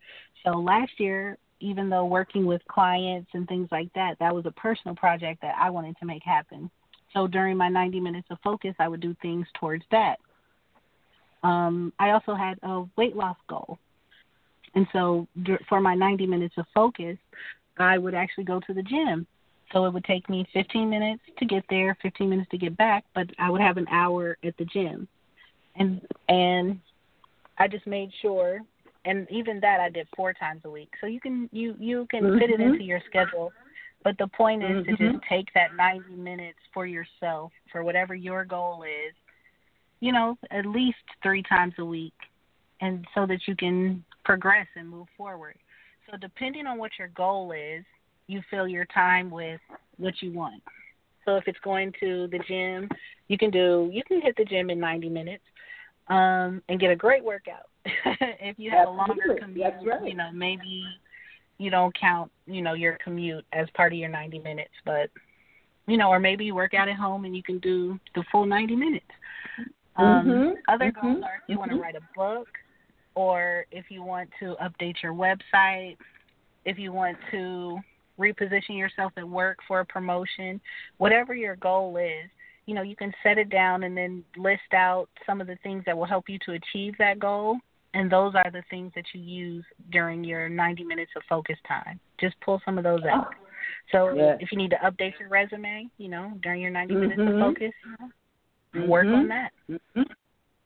So 0.46 0.52
last 0.52 0.92
year, 1.00 1.38
even 1.64 1.90
though 1.90 2.06
working 2.06 2.46
with 2.46 2.62
clients 2.70 3.30
and 3.34 3.48
things 3.48 3.70
like 3.72 3.92
that, 3.94 4.18
that 4.20 4.34
was 4.34 4.46
a 4.46 4.52
personal 4.52 4.96
project 4.96 5.42
that 5.42 5.56
I 5.60 5.70
wanted 5.70 5.96
to 6.00 6.06
make 6.06 6.24
happen. 6.24 6.70
So 7.14 7.28
during 7.28 7.58
my 7.58 7.70
90 7.70 8.00
minutes 8.00 8.28
of 8.32 8.38
focus, 8.44 8.76
I 8.80 8.88
would 8.88 9.02
do 9.02 9.16
things 9.22 9.48
towards 9.60 9.84
that. 9.92 10.18
Um, 11.44 11.94
I 12.00 12.12
also 12.12 12.34
had 12.36 12.58
a 12.64 12.84
weight 12.98 13.16
loss 13.16 13.38
goal. 13.48 13.78
And 14.76 14.88
so 14.92 15.28
for 15.70 15.80
my 15.80 15.94
90 15.94 16.26
minutes 16.26 16.56
of 16.58 16.66
focus, 16.74 17.18
I 17.78 17.98
would 17.98 18.16
actually 18.16 18.46
go 18.46 18.60
to 18.62 18.74
the 18.74 18.84
gym 18.84 19.28
so 19.74 19.86
it 19.86 19.94
would 19.94 20.06
take 20.06 20.30
me 20.30 20.48
15 20.54 20.90
minutes 20.90 21.24
to 21.40 21.46
get 21.46 21.64
there, 21.70 21.98
15 22.02 22.30
minutes 22.30 22.50
to 22.52 22.58
get 22.58 22.78
back, 22.78 23.04
but 23.16 23.28
I 23.40 23.50
would 23.50 23.62
have 23.62 23.78
an 23.78 23.88
hour 23.90 24.38
at 24.44 24.56
the 24.58 24.66
gym. 24.66 25.08
And 25.76 26.02
and 26.30 26.80
I 27.58 27.68
just 27.68 27.88
made 27.88 28.12
sure 28.22 28.60
and 29.06 29.28
even 29.30 29.60
that 29.60 29.80
I 29.80 29.90
did 29.90 30.08
four 30.16 30.34
times 30.34 30.62
a 30.66 30.70
week. 30.70 30.90
So 31.02 31.08
you 31.08 31.20
can 31.20 31.50
you 31.52 31.76
you 31.80 32.08
can 32.10 32.24
mm-hmm. 32.24 32.40
fit 32.40 32.50
it 32.50 32.60
into 32.60 32.84
your 32.84 33.02
schedule. 33.08 33.52
But 34.04 34.18
the 34.18 34.28
point 34.28 34.64
is 34.64 34.70
mm-hmm. 34.70 34.84
to 34.84 34.92
just 34.92 35.02
mm-hmm. 35.02 35.34
take 35.34 35.48
that 35.56 35.76
90 35.78 36.16
minutes 36.16 36.60
for 36.74 36.86
yourself 36.86 37.54
for 37.72 37.84
whatever 37.84 38.14
your 38.14 38.44
goal 38.44 38.84
is. 38.84 39.14
You 40.02 40.12
know, 40.12 40.38
at 40.52 40.66
least 40.66 40.98
3 41.22 41.42
times 41.44 41.74
a 41.78 41.86
week 41.86 42.14
and 42.82 43.06
so 43.16 43.26
that 43.26 43.48
you 43.48 43.56
can 43.56 44.04
progress 44.26 44.68
and 44.76 44.90
move 44.90 45.08
forward. 45.18 45.56
So 46.10 46.18
depending 46.18 46.68
on 46.68 46.78
what 46.78 46.92
your 47.00 47.08
goal 47.10 47.54
is, 47.54 47.86
you 48.28 48.42
fill 48.50 48.68
your 48.68 48.86
time 48.86 49.30
with 49.30 49.62
what 49.98 50.14
you 50.22 50.34
want. 50.34 50.62
So 51.24 51.38
if 51.38 51.48
it's 51.48 51.60
going 51.64 51.94
to 52.02 52.28
the 52.28 52.40
gym, 52.40 52.90
you 53.30 53.38
can 53.38 53.50
do 53.50 53.90
you 53.92 54.04
can 54.04 54.22
hit 54.22 54.36
the 54.38 54.44
gym 54.44 54.70
in 54.70 54.80
90 54.80 55.10
minutes 55.10 55.44
um 56.10 56.62
and 56.70 56.80
get 56.80 56.92
a 56.92 56.96
great 56.96 57.24
workout. 57.24 57.70
if 57.86 58.58
you 58.58 58.72
have 58.72 58.88
Absolutely. 58.88 59.24
a 59.24 59.28
longer 59.28 59.40
commute, 59.42 59.74
right. 59.86 60.08
you 60.08 60.16
know, 60.16 60.30
maybe 60.34 60.84
you 61.58 61.70
don't 61.70 61.98
count, 61.98 62.32
you 62.46 62.62
know, 62.62 62.74
your 62.74 62.98
commute 63.04 63.46
as 63.54 63.68
part 63.76 63.94
of 63.94 64.00
your 64.00 64.10
90 64.10 64.40
minutes, 64.40 64.74
but 64.86 65.10
you 65.88 65.98
know, 65.98 66.10
or 66.10 66.20
maybe 66.20 66.46
you 66.46 66.56
work 66.56 66.74
out 66.74 66.88
at 66.88 66.96
home 66.96 67.26
and 67.26 67.36
you 67.36 67.44
can 67.44 67.60
do 67.60 68.00
the 68.16 68.24
full 68.32 68.46
90 68.46 68.76
minutes. 68.76 69.06
Um, 69.96 70.06
mm-hmm. 70.06 70.52
Other 70.68 70.92
mm-hmm. 70.92 71.08
goals 71.08 71.24
are 71.24 71.36
if 71.36 71.42
you 71.48 71.56
mm-hmm. 71.56 71.60
want 71.60 71.72
to 71.72 71.78
write 71.78 71.96
a 71.96 72.02
book, 72.16 72.48
or 73.16 73.66
if 73.72 73.86
you 73.90 74.04
want 74.04 74.30
to 74.40 74.56
update 74.62 74.96
your 75.04 75.14
website, 75.14 75.98
if 76.66 76.80
you 76.80 76.92
want 76.92 77.18
to 77.32 77.80
reposition 78.20 78.78
yourself 78.78 79.12
at 79.18 79.28
work 79.28 79.58
for 79.68 79.82
a 79.82 79.86
promotion, 79.86 80.60
whatever 80.98 81.36
your 81.36 81.56
goal 81.58 81.98
is, 81.98 82.30
you 82.66 82.74
know, 82.74 82.82
you 82.82 82.96
can 82.96 83.14
set 83.24 83.38
it 83.38 83.50
down 83.50 83.84
and 83.84 83.96
then 83.96 84.24
list 84.38 84.74
out 84.74 85.08
some 85.26 85.42
of 85.42 85.48
the 85.48 85.58
things 85.64 85.84
that 85.86 85.98
will 85.98 86.06
help 86.06 86.30
you 86.30 86.38
to 86.46 86.54
achieve 86.54 86.94
that 87.00 87.20
goal. 87.20 87.58
And 87.94 88.12
those 88.12 88.34
are 88.36 88.50
the 88.52 88.64
things 88.70 88.92
that 88.96 89.06
you 89.14 89.22
use 89.22 89.66
during 89.92 90.24
your 90.24 90.50
90 90.50 90.84
minutes 90.84 91.12
of 91.16 91.22
focus 91.30 91.58
time. 91.68 92.00
Just 92.20 92.36
pull 92.42 92.60
some 92.66 92.78
of 92.78 92.84
those 92.84 93.04
out. 93.04 93.36
So 93.92 94.14
yeah. 94.14 94.36
if 94.40 94.52
you 94.52 94.58
need 94.58 94.72
to 94.72 94.78
update 94.78 95.20
your 95.20 95.30
resume, 95.30 95.88
you 95.98 96.10
know, 96.10 96.34
during 96.42 96.62
your 96.62 96.72
90 96.72 96.94
mm-hmm. 96.94 97.02
minutes 97.02 97.22
of 97.22 97.40
focus, 97.40 97.72
you 98.74 98.82
know, 98.82 98.88
work 98.88 99.06
on 99.06 99.28
that. 99.28 99.52
Mhm. 99.70 100.06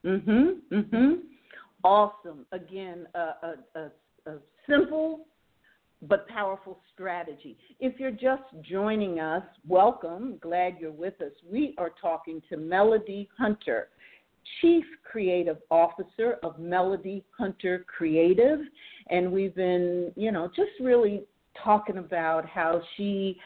Mhm. 0.04 0.60
Mhm. 0.70 1.20
Awesome. 1.84 2.46
Again, 2.52 3.06
a, 3.14 3.18
a, 3.18 3.54
a, 3.74 4.30
a 4.30 4.38
simple 4.68 5.26
but 6.02 6.28
powerful 6.28 6.78
strategy. 6.94 7.56
If 7.80 7.98
you're 7.98 8.10
just 8.10 8.42
joining 8.62 9.20
us, 9.20 9.42
welcome. 9.66 10.38
Glad 10.40 10.76
you're 10.80 10.92
with 10.92 11.20
us. 11.20 11.32
We 11.50 11.74
are 11.78 11.90
talking 12.00 12.40
to 12.50 12.56
Melodye 12.56 13.28
Hunter, 13.36 13.88
Chief 14.60 14.84
Creative 15.02 15.58
Officer 15.70 16.36
of 16.42 16.58
Melodye 16.58 17.24
Hunter 17.36 17.84
Creative. 17.88 18.60
And 19.10 19.32
we've 19.32 19.54
been, 19.54 20.12
you 20.16 20.30
know, 20.30 20.48
just 20.54 20.70
really 20.80 21.24
talking 21.62 21.98
about 21.98 22.46
how 22.46 22.80
she 22.96 23.38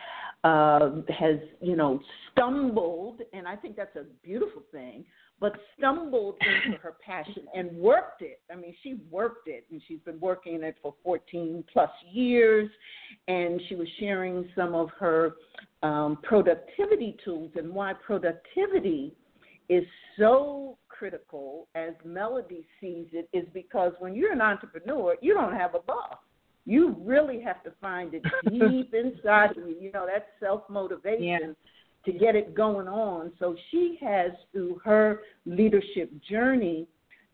uh, 0.44 0.90
has, 1.08 1.36
you 1.60 1.76
know, 1.76 2.00
stumbled, 2.32 3.20
and 3.32 3.46
I 3.46 3.56
think 3.56 3.76
that's 3.76 3.94
a 3.96 4.04
beautiful 4.24 4.62
thing, 4.72 5.04
but 5.42 5.54
stumbled 5.76 6.36
into 6.64 6.78
her 6.78 6.94
passion 7.04 7.42
and 7.52 7.76
worked 7.76 8.22
it. 8.22 8.40
I 8.50 8.54
mean, 8.54 8.76
she 8.84 9.00
worked 9.10 9.48
it, 9.48 9.66
and 9.72 9.82
she's 9.88 9.98
been 10.04 10.20
working 10.20 10.62
it 10.62 10.76
for 10.80 10.94
14 11.02 11.64
plus 11.72 11.90
years. 12.12 12.70
And 13.26 13.60
she 13.68 13.74
was 13.74 13.88
sharing 13.98 14.48
some 14.54 14.72
of 14.72 14.90
her 15.00 15.32
um, 15.82 16.18
productivity 16.22 17.16
tools 17.24 17.50
and 17.56 17.74
why 17.74 17.92
productivity 17.92 19.16
is 19.68 19.82
so 20.16 20.78
critical, 20.88 21.66
as 21.74 21.94
Melodye 22.06 22.64
sees 22.80 23.08
it, 23.12 23.28
is 23.32 23.44
because 23.52 23.94
when 23.98 24.14
you're 24.14 24.32
an 24.32 24.40
entrepreneur, 24.40 25.16
you 25.20 25.34
don't 25.34 25.54
have 25.54 25.74
a 25.74 25.80
boss. 25.80 26.18
You 26.66 26.94
really 27.00 27.40
have 27.40 27.64
to 27.64 27.72
find 27.80 28.14
it 28.14 28.22
deep 28.48 28.94
inside 28.94 29.58
of 29.58 29.68
you. 29.68 29.76
You 29.80 29.90
know, 29.90 30.06
that 30.06 30.28
self 30.38 30.62
motivation. 30.70 31.24
Yeah 31.24 31.52
to 32.04 32.12
get 32.12 32.34
it 32.34 32.54
going 32.54 32.88
on. 32.88 33.32
So 33.38 33.56
she 33.70 33.98
has, 34.02 34.32
through 34.52 34.80
her 34.84 35.20
leadership 35.46 36.10
journey, 36.28 36.86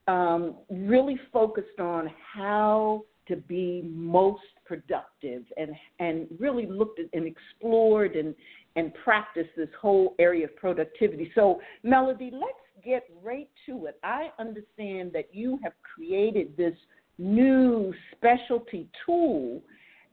um, 0.07 0.57
really 0.71 1.19
focused 1.33 1.81
on 1.81 2.11
how 2.35 3.05
to 3.29 3.37
be 3.37 3.83
most 3.85 4.41
productive 4.65 5.43
and 5.57 5.71
and 5.99 6.27
really 6.39 6.67
looked 6.67 6.99
at 6.99 7.07
and 7.13 7.27
explored 7.27 8.17
and 8.17 8.35
and 8.77 8.93
practiced 9.05 9.51
this 9.57 9.69
whole 9.81 10.15
area 10.19 10.47
of 10.47 10.57
productivity. 10.57 11.31
So 11.35 11.61
Melodye, 11.85 12.33
let's 12.33 12.85
get 12.85 13.05
right 13.23 13.49
to 13.67 13.87
it. 13.87 13.99
I 14.03 14.31
understand 14.39 15.13
that 15.13 15.29
you 15.33 15.59
have 15.63 15.73
created 15.83 16.57
this 16.57 16.75
new 17.19 17.93
specialty 18.13 18.89
tool 19.05 19.61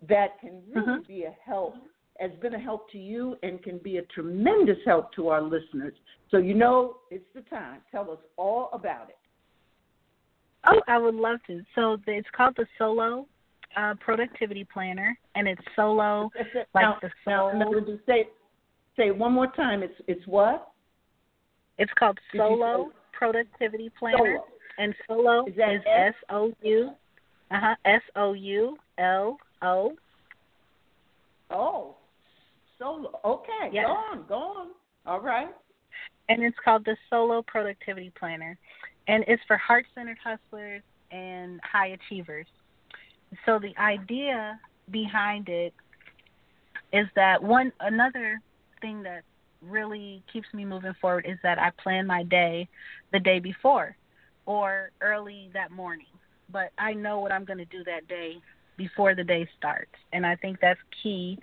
that 0.09 0.39
can 0.41 0.61
really 0.73 0.87
mm-hmm. 0.87 1.07
be 1.07 1.23
a 1.23 1.35
help 1.45 1.75
has 2.19 2.31
been 2.41 2.53
a 2.53 2.59
help 2.59 2.89
to 2.91 2.97
you 2.97 3.35
and 3.43 3.61
can 3.61 3.77
be 3.79 3.97
a 3.97 4.01
tremendous 4.03 4.77
help 4.85 5.13
to 5.13 5.27
our 5.29 5.41
listeners. 5.41 5.93
So, 6.31 6.37
you 6.37 6.53
know, 6.53 6.97
it's 7.11 7.25
the 7.33 7.41
time. 7.41 7.81
Tell 7.91 8.09
us 8.11 8.19
all 8.37 8.69
about 8.73 9.09
it. 9.09 9.17
Oh, 10.67 10.81
I 10.87 10.97
would 10.97 11.15
love 11.15 11.39
to. 11.47 11.61
So, 11.75 11.97
it's 12.07 12.27
called 12.35 12.55
the 12.57 12.65
Soulo 12.79 13.25
uh, 13.75 13.93
Productivity 13.99 14.65
Planner, 14.71 15.17
and 15.35 15.47
it's 15.47 15.61
soulo 15.77 16.29
it. 16.35 16.67
like 16.73 16.83
now, 16.83 16.97
the 17.01 17.09
soul. 17.23 17.53
Now, 17.53 17.69
now, 17.69 17.97
say, 18.07 18.27
say 18.97 19.11
one 19.11 19.33
more 19.33 19.51
time. 19.51 19.83
It's 19.83 19.93
it's 20.07 20.25
what? 20.27 20.69
It's 21.77 21.91
called 21.97 22.17
Soulo 22.33 22.87
Productivity 23.13 23.91
Planner, 23.97 24.17
soulo. 24.17 24.43
and 24.77 24.95
Soulo 25.09 25.47
is, 25.47 25.55
is 25.55 25.81
S 25.85 26.13
O 26.29 26.53
U, 26.63 26.91
uh 27.51 27.59
huh, 27.59 27.75
S 27.85 28.01
O 28.15 28.33
U 28.33 28.77
L 28.97 29.37
O. 29.61 29.93
Oh, 31.51 31.95
Soulo. 32.79 33.19
Okay, 33.23 33.69
yes. 33.71 33.85
go 33.85 33.91
on, 33.91 34.25
go 34.27 34.35
on. 34.35 34.67
All 35.05 35.19
right. 35.19 35.49
And 36.29 36.43
it's 36.43 36.57
called 36.63 36.85
the 36.85 36.97
Soulo 37.11 37.45
Productivity 37.45 38.11
Planner, 38.17 38.57
and 39.07 39.23
it's 39.27 39.41
for 39.47 39.57
heart-centered 39.57 40.17
hustlers 40.23 40.81
and 41.11 41.59
high 41.63 41.97
achievers. 41.99 42.47
So 43.45 43.59
the 43.59 43.75
idea 43.79 44.59
behind 44.91 45.49
it 45.49 45.73
is 46.93 47.07
that 47.15 47.41
one 47.41 47.71
another 47.79 48.41
thing 48.81 49.03
that 49.03 49.23
really 49.61 50.23
keeps 50.31 50.47
me 50.53 50.65
moving 50.65 50.93
forward 51.01 51.25
is 51.27 51.37
that 51.43 51.59
I 51.59 51.71
plan 51.81 52.05
my 52.05 52.23
day 52.23 52.67
the 53.11 53.19
day 53.19 53.39
before 53.39 53.95
or 54.45 54.91
early 55.01 55.49
that 55.53 55.71
morning. 55.71 56.05
But 56.51 56.71
I 56.77 56.93
know 56.93 57.19
what 57.19 57.31
I'm 57.31 57.45
going 57.45 57.57
to 57.57 57.65
do 57.65 57.83
that 57.85 58.07
day 58.07 58.35
before 58.77 59.15
the 59.15 59.23
day 59.23 59.47
starts. 59.57 59.95
And 60.13 60.25
I 60.25 60.35
think 60.35 60.59
that's 60.61 60.79
key 61.01 61.39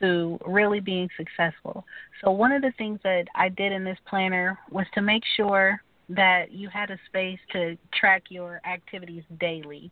to 0.00 0.38
really 0.46 0.80
being 0.80 1.08
successful. 1.16 1.84
So, 2.22 2.30
one 2.30 2.52
of 2.52 2.62
the 2.62 2.72
things 2.78 3.00
that 3.04 3.24
I 3.34 3.48
did 3.48 3.72
in 3.72 3.84
this 3.84 3.98
planner 4.08 4.58
was 4.70 4.86
to 4.94 5.02
make 5.02 5.22
sure 5.36 5.80
that 6.08 6.52
you 6.52 6.68
had 6.68 6.90
a 6.90 6.98
space 7.06 7.38
to 7.52 7.76
track 7.98 8.24
your 8.28 8.60
activities 8.64 9.24
daily. 9.40 9.90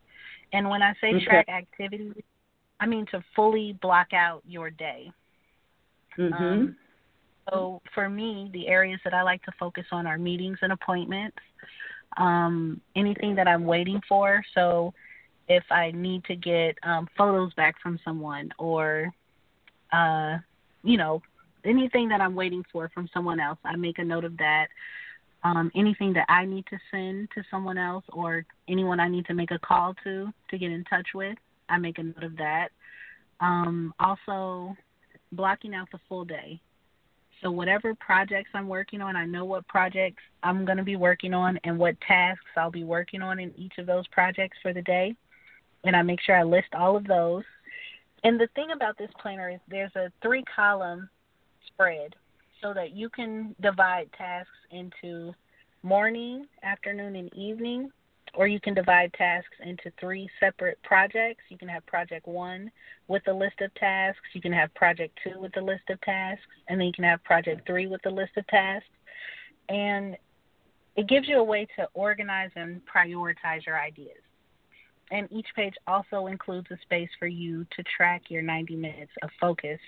And 0.53 0.69
when 0.69 0.81
I 0.81 0.93
say 1.01 1.15
okay. 1.15 1.25
track 1.25 1.49
activities, 1.49 2.13
I 2.79 2.85
mean 2.85 3.05
to 3.11 3.23
fully 3.35 3.77
block 3.81 4.13
out 4.13 4.41
your 4.47 4.69
day. 4.69 5.11
Mm-hmm. 6.17 6.43
Um, 6.43 6.75
so, 7.49 7.81
for 7.93 8.09
me, 8.09 8.49
the 8.53 8.67
areas 8.67 8.99
that 9.03 9.13
I 9.13 9.21
like 9.21 9.43
to 9.43 9.51
focus 9.59 9.85
on 9.91 10.07
are 10.07 10.17
meetings 10.17 10.57
and 10.61 10.71
appointments, 10.71 11.37
um, 12.17 12.81
anything 12.95 13.35
that 13.35 13.47
I'm 13.47 13.65
waiting 13.65 14.01
for. 14.07 14.43
So, 14.53 14.93
if 15.47 15.63
I 15.69 15.91
need 15.91 16.23
to 16.25 16.35
get 16.35 16.75
um, 16.83 17.07
photos 17.17 17.53
back 17.53 17.75
from 17.81 17.99
someone 18.03 18.49
or 18.57 19.11
uh, 19.95 20.37
you 20.83 20.97
know, 20.97 21.21
anything 21.63 22.09
that 22.09 22.21
I'm 22.21 22.35
waiting 22.35 22.63
for 22.71 22.89
from 22.93 23.09
someone 23.13 23.39
else, 23.39 23.59
I 23.63 23.75
make 23.75 23.99
a 23.99 24.03
note 24.03 24.25
of 24.25 24.37
that. 24.37 24.67
Um, 25.43 25.71
anything 25.75 26.11
that 26.13 26.25
I 26.27 26.43
need 26.45 26.65
to 26.71 26.77
send 26.89 27.29
to 27.35 27.43
someone 27.51 27.77
else 27.77 28.03
or 28.11 28.45
anyone 28.67 28.99
I 28.99 29.07
need 29.07 29.25
to 29.27 29.33
make 29.33 29.51
a 29.51 29.59
call 29.59 29.93
to 30.03 30.33
to 30.49 30.57
get 30.57 30.71
in 30.71 30.83
touch 30.85 31.07
with, 31.13 31.37
I 31.69 31.77
make 31.77 31.99
a 31.99 32.03
note 32.03 32.23
of 32.23 32.35
that. 32.37 32.69
Um, 33.39 33.93
also, 33.99 34.75
blocking 35.31 35.75
out 35.75 35.87
the 35.91 35.99
full 36.09 36.25
day. 36.25 36.59
So 37.41 37.51
whatever 37.51 37.93
projects 37.95 38.49
I'm 38.53 38.67
working 38.67 39.01
on, 39.01 39.15
I 39.15 39.25
know 39.25 39.45
what 39.45 39.67
projects 39.67 40.23
I'm 40.41 40.65
going 40.65 40.77
to 40.77 40.83
be 40.83 40.95
working 40.95 41.33
on 41.33 41.59
and 41.63 41.77
what 41.77 41.99
tasks 42.01 42.43
I'll 42.57 42.71
be 42.71 42.85
working 42.85 43.21
on 43.21 43.39
in 43.39 43.53
each 43.57 43.73
of 43.77 43.85
those 43.85 44.07
projects 44.07 44.57
for 44.63 44.73
the 44.73 44.81
day. 44.81 45.15
And 45.83 45.95
I 45.95 46.01
make 46.01 46.21
sure 46.21 46.35
I 46.35 46.43
list 46.43 46.69
all 46.73 46.95
of 46.95 47.05
those. 47.05 47.43
And 48.25 48.39
the 48.39 48.47
thing 48.55 48.71
about 48.75 48.97
this 48.97 49.11
planner 49.21 49.51
is 49.51 49.59
there's 49.67 49.95
a 49.95 50.11
three 50.23 50.43
column 50.53 51.07
spread 51.67 52.15
so 52.59 52.73
that 52.73 52.95
you 52.95 53.07
can 53.07 53.55
divide 53.61 54.09
tasks 54.17 54.49
into 54.71 55.31
morning, 55.83 56.47
afternoon, 56.63 57.15
and 57.15 57.31
evening 57.35 57.91
or 58.33 58.47
you 58.47 58.59
can 58.59 58.73
divide 58.73 59.13
tasks 59.13 59.55
into 59.63 59.91
three 59.99 60.27
separate 60.39 60.81
projects. 60.83 61.43
You 61.49 61.57
can 61.57 61.67
have 61.69 61.85
project 61.85 62.27
one 62.27 62.71
with 63.07 63.21
a 63.27 63.33
list 63.33 63.61
of 63.61 63.73
tasks, 63.75 64.27
you 64.33 64.41
can 64.41 64.51
have 64.51 64.73
project 64.73 65.17
two 65.23 65.39
with 65.39 65.55
a 65.57 65.61
list 65.61 65.83
of 65.89 66.01
tasks, 66.01 66.43
and 66.67 66.79
then 66.79 66.87
you 66.87 66.93
can 66.93 67.03
have 67.03 67.23
project 67.23 67.65
three 67.65 67.87
with 67.87 68.05
a 68.05 68.09
list 68.09 68.31
of 68.37 68.45
tasks. 68.47 68.89
And 69.69 70.17
it 70.95 71.07
gives 71.07 71.27
you 71.27 71.37
a 71.37 71.43
way 71.43 71.67
to 71.77 71.87
organize 71.93 72.49
and 72.55 72.81
prioritize 72.85 73.65
your 73.65 73.79
ideas. 73.79 74.24
And 75.11 75.31
each 75.31 75.47
page 75.55 75.75
also 75.87 76.27
includes 76.27 76.67
a 76.71 76.77
space 76.81 77.09
for 77.19 77.27
you 77.27 77.65
to 77.75 77.83
track 77.95 78.23
your 78.29 78.41
90 78.41 78.75
minutes 78.75 79.11
of 79.21 79.29
focus. 79.39 79.79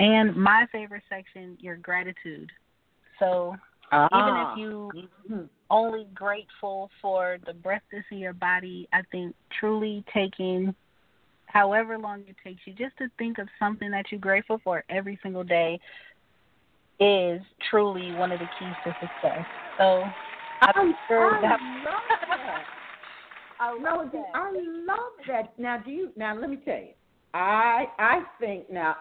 And 0.00 0.36
my 0.36 0.66
favorite 0.72 1.04
section, 1.08 1.56
your 1.60 1.76
gratitude. 1.76 2.50
So 3.18 3.54
ah. 3.92 4.08
even 4.12 4.36
if 4.36 4.70
you 4.70 5.08
mm-hmm 5.30 5.44
only 5.70 6.06
grateful 6.14 6.90
for 7.00 7.38
the 7.46 7.52
breath 7.52 7.82
that's 7.92 8.04
in 8.10 8.18
your 8.18 8.32
body. 8.32 8.88
I 8.92 9.02
think 9.10 9.34
truly 9.58 10.04
taking 10.12 10.74
however 11.46 11.98
long 11.98 12.24
it 12.26 12.36
takes 12.44 12.60
you 12.66 12.74
just 12.74 12.96
to 12.98 13.08
think 13.18 13.38
of 13.38 13.48
something 13.58 13.90
that 13.90 14.06
you're 14.10 14.20
grateful 14.20 14.60
for 14.62 14.84
every 14.88 15.18
single 15.22 15.44
day 15.44 15.80
is 17.00 17.40
truly 17.70 18.12
one 18.14 18.32
of 18.32 18.38
the 18.38 18.48
keys 18.58 18.74
to 18.84 18.92
success. 19.00 19.44
So 19.78 20.04
I'm 20.60 20.94
sure 21.06 21.36
I 21.36 21.40
that 21.42 21.60
love 21.84 22.00
that. 22.08 22.17
I 23.60 23.72
love 23.72 24.12
that. 24.12 24.26
I 24.34 24.50
love 24.52 25.12
that. 25.26 25.58
Now 25.58 25.78
do 25.78 25.90
you 25.90 26.10
now 26.16 26.36
let 26.38 26.50
me 26.50 26.56
tell 26.64 26.74
you. 26.74 26.92
I 27.34 27.86
I 27.98 28.22
think 28.40 28.70
now 28.70 28.96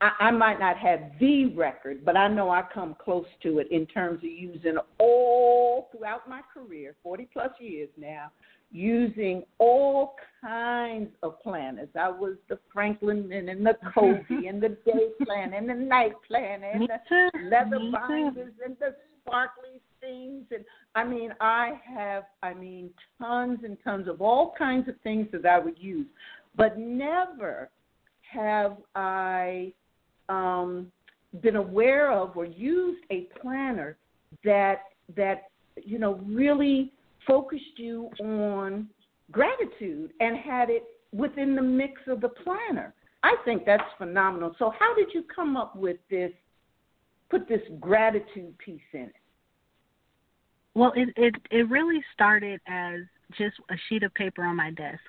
I, 0.00 0.10
I 0.20 0.30
might 0.30 0.58
not 0.60 0.76
have 0.78 1.00
the 1.20 1.46
record, 1.46 2.04
but 2.04 2.16
I 2.16 2.28
know 2.28 2.50
I 2.50 2.62
come 2.72 2.94
close 3.02 3.26
to 3.42 3.58
it 3.58 3.68
in 3.70 3.86
terms 3.86 4.18
of 4.18 4.30
using 4.30 4.76
all 4.98 5.88
throughout 5.90 6.28
my 6.28 6.40
career, 6.52 6.94
40 7.02 7.28
plus 7.32 7.50
years 7.58 7.88
now, 7.96 8.30
using 8.70 9.44
all 9.58 10.16
kinds 10.40 11.10
of 11.22 11.40
planners. 11.42 11.88
I 11.98 12.08
was 12.08 12.34
the 12.48 12.58
Franklin 12.72 13.30
and 13.32 13.64
the 13.64 13.74
Covey 13.94 14.48
and 14.48 14.62
the 14.62 14.76
day 14.84 15.08
plan 15.24 15.54
and 15.54 15.68
the 15.68 15.74
night 15.74 16.12
plan 16.26 16.62
and 16.62 16.88
the 16.88 17.30
leather 17.44 17.78
binders 17.90 18.52
and 18.64 18.76
the 18.80 18.94
sparkly 19.24 19.80
things 20.04 20.44
and 20.50 20.64
I 20.94 21.04
mean 21.04 21.32
I 21.40 21.72
have 21.96 22.24
I 22.42 22.54
mean 22.54 22.90
tons 23.18 23.60
and 23.64 23.76
tons 23.84 24.08
of 24.08 24.20
all 24.20 24.54
kinds 24.56 24.88
of 24.88 24.94
things 25.02 25.28
that 25.32 25.46
I 25.46 25.58
would 25.58 25.78
use. 25.78 26.06
But 26.56 26.78
never 26.78 27.70
have 28.32 28.76
I 28.94 29.72
um, 30.28 30.90
been 31.42 31.56
aware 31.56 32.12
of 32.12 32.36
or 32.36 32.44
used 32.44 33.04
a 33.10 33.28
planner 33.40 33.96
that 34.44 34.82
that 35.16 35.48
you 35.82 35.98
know 35.98 36.20
really 36.24 36.92
focused 37.26 37.78
you 37.78 38.10
on 38.20 38.88
gratitude 39.32 40.12
and 40.20 40.36
had 40.36 40.70
it 40.70 40.84
within 41.12 41.54
the 41.54 41.62
mix 41.62 42.00
of 42.08 42.20
the 42.20 42.28
planner. 42.28 42.94
I 43.22 43.36
think 43.44 43.64
that's 43.64 43.82
phenomenal. 43.96 44.54
So 44.58 44.70
how 44.78 44.94
did 44.94 45.08
you 45.14 45.24
come 45.34 45.56
up 45.56 45.74
with 45.74 45.96
this 46.10 46.30
put 47.30 47.48
this 47.48 47.62
gratitude 47.80 48.56
piece 48.58 48.80
in 48.92 49.00
it? 49.00 49.14
Well, 50.74 50.92
it 50.96 51.10
it 51.16 51.34
it 51.50 51.68
really 51.68 52.02
started 52.12 52.60
as 52.66 53.00
just 53.36 53.56
a 53.70 53.74
sheet 53.88 54.02
of 54.02 54.12
paper 54.14 54.44
on 54.44 54.56
my 54.56 54.70
desk, 54.70 55.00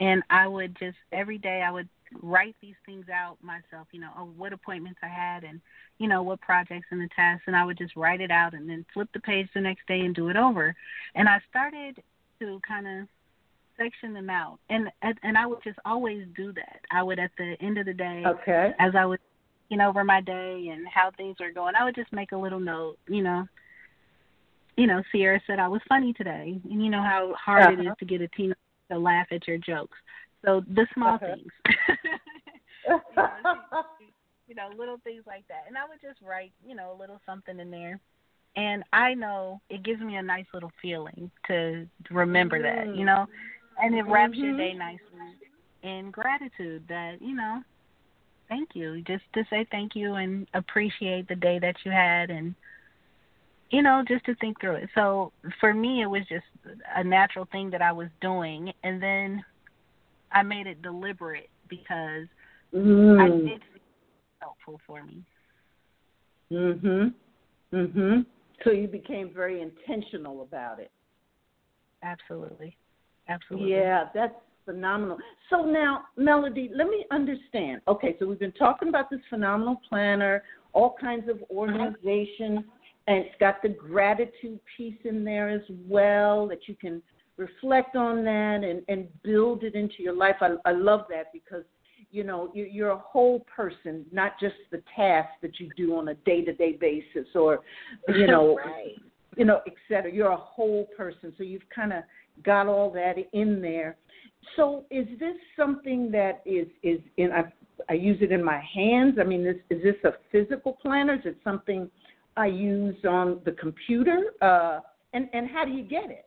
and 0.00 0.22
I 0.30 0.46
would 0.48 0.76
just 0.78 0.98
every 1.12 1.38
day 1.38 1.62
I 1.66 1.70
would 1.70 1.88
write 2.20 2.56
these 2.60 2.74
things 2.84 3.06
out 3.08 3.38
myself, 3.42 3.86
you 3.92 4.00
know, 4.00 4.10
of 4.18 4.36
what 4.36 4.52
appointments 4.52 5.00
I 5.02 5.08
had 5.08 5.44
and, 5.44 5.60
you 5.98 6.08
know, 6.08 6.22
what 6.22 6.40
projects 6.40 6.86
and 6.90 7.00
the 7.00 7.08
tasks 7.14 7.44
and 7.46 7.56
I 7.56 7.64
would 7.64 7.78
just 7.78 7.96
write 7.96 8.20
it 8.20 8.30
out 8.30 8.52
and 8.52 8.68
then 8.68 8.84
flip 8.92 9.08
the 9.14 9.20
page 9.20 9.48
the 9.54 9.60
next 9.60 9.86
day 9.86 10.00
and 10.00 10.14
do 10.14 10.28
it 10.28 10.36
over. 10.36 10.74
And 11.14 11.28
I 11.28 11.40
started 11.48 12.02
to 12.40 12.60
kind 12.66 12.86
of 12.86 13.08
section 13.78 14.12
them 14.12 14.28
out. 14.28 14.58
And 14.68 14.90
and 15.22 15.38
I 15.38 15.46
would 15.46 15.62
just 15.62 15.78
always 15.84 16.26
do 16.36 16.52
that. 16.52 16.80
I 16.90 17.02
would 17.02 17.18
at 17.18 17.30
the 17.38 17.56
end 17.60 17.78
of 17.78 17.86
the 17.86 17.94
day 17.94 18.24
okay. 18.26 18.72
as 18.78 18.94
I 18.94 19.06
would 19.06 19.20
you 19.68 19.78
know, 19.78 19.88
over 19.88 20.04
my 20.04 20.20
day 20.20 20.68
and 20.70 20.86
how 20.86 21.10
things 21.16 21.36
were 21.40 21.50
going, 21.50 21.74
I 21.74 21.84
would 21.84 21.94
just 21.94 22.12
make 22.12 22.32
a 22.32 22.36
little 22.36 22.60
note, 22.60 22.98
you 23.08 23.22
know. 23.22 23.46
You 24.76 24.86
know, 24.86 25.02
Sierra 25.12 25.40
said 25.46 25.58
I 25.58 25.68
was 25.68 25.80
funny 25.88 26.12
today. 26.12 26.60
And 26.70 26.82
you 26.84 26.90
know 26.90 27.02
how 27.02 27.34
hard 27.34 27.62
uh-huh. 27.62 27.82
it 27.82 27.86
is 27.86 27.92
to 27.98 28.04
get 28.04 28.20
a 28.20 28.28
teenager 28.28 28.56
to 28.90 28.98
laugh 28.98 29.26
at 29.30 29.46
your 29.46 29.58
jokes. 29.58 29.96
So 30.44 30.62
the 30.74 30.86
small 30.94 31.16
uh-huh. 31.16 31.34
things. 31.34 31.52
you, 32.88 33.00
know, 33.16 33.30
you 34.48 34.54
know, 34.54 34.70
little 34.76 34.98
things 35.04 35.24
like 35.26 35.46
that. 35.48 35.64
And 35.68 35.76
I 35.76 35.86
would 35.88 36.00
just 36.00 36.20
write, 36.26 36.52
you 36.66 36.74
know, 36.74 36.94
a 36.96 36.98
little 36.98 37.20
something 37.26 37.58
in 37.58 37.70
there. 37.70 38.00
And 38.56 38.84
I 38.92 39.14
know 39.14 39.60
it 39.70 39.82
gives 39.82 40.00
me 40.00 40.16
a 40.16 40.22
nice 40.22 40.44
little 40.52 40.72
feeling 40.80 41.30
to 41.46 41.86
remember 42.10 42.58
mm. 42.58 42.62
that, 42.62 42.96
you 42.96 43.04
know, 43.04 43.26
and 43.78 43.94
it 43.94 44.02
wraps 44.02 44.34
mm-hmm. 44.34 44.44
your 44.44 44.56
day 44.58 44.74
nicely 44.74 45.00
in 45.82 46.10
gratitude 46.10 46.84
that, 46.88 47.20
you 47.20 47.34
know, 47.34 47.62
thank 48.48 48.70
you. 48.74 49.00
Just 49.02 49.24
to 49.34 49.44
say 49.48 49.66
thank 49.70 49.96
you 49.96 50.14
and 50.14 50.46
appreciate 50.52 51.28
the 51.28 51.34
day 51.34 51.58
that 51.58 51.76
you 51.84 51.90
had 51.90 52.30
and 52.30 52.54
you 53.72 53.82
know, 53.82 54.04
just 54.06 54.24
to 54.26 54.34
think 54.36 54.60
through 54.60 54.76
it. 54.76 54.90
So 54.94 55.32
for 55.58 55.74
me 55.74 56.02
it 56.02 56.06
was 56.06 56.22
just 56.28 56.44
a 56.94 57.02
natural 57.02 57.48
thing 57.50 57.70
that 57.70 57.82
I 57.82 57.90
was 57.90 58.08
doing 58.20 58.72
and 58.84 59.02
then 59.02 59.42
I 60.30 60.42
made 60.42 60.66
it 60.66 60.82
deliberate 60.82 61.48
because 61.68 62.28
mm. 62.74 63.20
I 63.20 63.28
did 63.28 63.62
helpful 64.40 64.80
for 64.86 65.02
me. 65.02 65.24
Mhm. 66.50 67.14
Mhm. 67.72 68.26
So 68.62 68.70
you 68.70 68.86
became 68.86 69.32
very 69.32 69.62
intentional 69.62 70.42
about 70.42 70.78
it. 70.78 70.90
Absolutely. 72.02 72.76
Absolutely. 73.28 73.70
Yeah, 73.70 74.10
that's 74.12 74.34
phenomenal. 74.64 75.18
So 75.48 75.64
now, 75.64 76.04
Melodye, 76.18 76.70
let 76.74 76.88
me 76.88 77.06
understand. 77.10 77.80
Okay, 77.88 78.16
so 78.18 78.26
we've 78.26 78.38
been 78.38 78.52
talking 78.52 78.88
about 78.88 79.08
this 79.10 79.20
phenomenal 79.30 79.80
planner, 79.88 80.42
all 80.72 80.94
kinds 81.00 81.28
of 81.28 81.42
organization, 81.50 82.64
and 83.06 83.18
it's 83.18 83.34
got 83.40 83.62
the 83.62 83.68
gratitude 83.68 84.60
piece 84.76 84.98
in 85.04 85.24
there 85.24 85.48
as 85.48 85.62
well 85.88 86.46
that 86.48 86.68
you 86.68 86.76
can 86.76 87.02
reflect 87.36 87.96
on 87.96 88.24
that 88.24 88.60
and, 88.62 88.82
and 88.88 89.08
build 89.22 89.64
it 89.64 89.74
into 89.74 90.02
your 90.02 90.14
life. 90.14 90.36
I, 90.40 90.54
I 90.64 90.72
love 90.72 91.06
that 91.10 91.32
because 91.32 91.64
you 92.10 92.24
know 92.24 92.50
you're, 92.54 92.66
you're 92.66 92.90
a 92.90 92.98
whole 92.98 93.40
person, 93.54 94.04
not 94.12 94.38
just 94.38 94.54
the 94.70 94.82
task 94.94 95.30
that 95.40 95.58
you 95.58 95.70
do 95.76 95.96
on 95.96 96.08
a 96.08 96.14
day 96.14 96.44
to 96.44 96.52
day 96.52 96.72
basis 96.72 97.26
or 97.34 97.60
you 98.08 98.26
know 98.26 98.56
right. 98.56 98.94
you 99.36 99.44
know 99.44 99.60
et 99.66 99.74
cetera. 99.88 100.12
You're 100.12 100.32
a 100.32 100.36
whole 100.36 100.86
person, 100.96 101.32
so 101.36 101.42
you've 101.42 101.68
kind 101.74 101.92
of 101.92 102.04
got 102.44 102.66
all 102.66 102.90
that 102.92 103.14
in 103.32 103.60
there. 103.60 103.96
So 104.56 104.84
is 104.90 105.06
this 105.18 105.36
something 105.56 106.10
that 106.12 106.42
is 106.44 106.68
is 106.82 107.00
in 107.16 107.32
I, 107.32 107.44
I 107.88 107.94
use 107.94 108.18
it 108.20 108.30
in 108.30 108.44
my 108.44 108.62
hands? 108.74 109.16
I 109.20 109.24
mean, 109.24 109.42
this, 109.42 109.56
is 109.70 109.82
this 109.82 109.96
a 110.04 110.12
physical 110.30 110.74
planner? 110.80 111.14
Is 111.14 111.20
it 111.24 111.38
something 111.42 111.90
I 112.36 112.46
use 112.46 112.96
on 113.08 113.40
the 113.44 113.52
computer? 113.52 114.32
Uh, 114.40 114.80
and 115.12 115.28
and 115.32 115.48
how 115.48 115.64
do 115.64 115.72
you 115.72 115.84
get 115.84 116.10
it? 116.10 116.26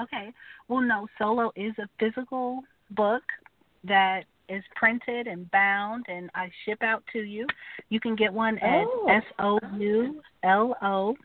Okay. 0.00 0.32
Well, 0.68 0.80
no, 0.80 1.06
Soulo 1.20 1.50
is 1.56 1.74
a 1.78 1.88
physical 1.98 2.62
book 2.90 3.22
that 3.84 4.24
is 4.48 4.62
printed 4.76 5.26
and 5.26 5.50
bound, 5.50 6.06
and 6.08 6.30
I 6.34 6.50
ship 6.64 6.82
out 6.82 7.02
to 7.12 7.20
you. 7.20 7.46
You 7.88 8.00
can 8.00 8.16
get 8.16 8.32
one 8.32 8.58
at 8.58 8.86
Oh. 8.86 9.06
S 9.08 9.24
O 9.38 9.58
U 9.78 10.22
L 10.42 10.76
O 10.82 11.16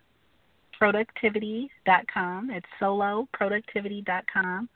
productivity.com. 0.80 2.52
It's 2.52 2.66
souloproductivity.com. 2.80 4.70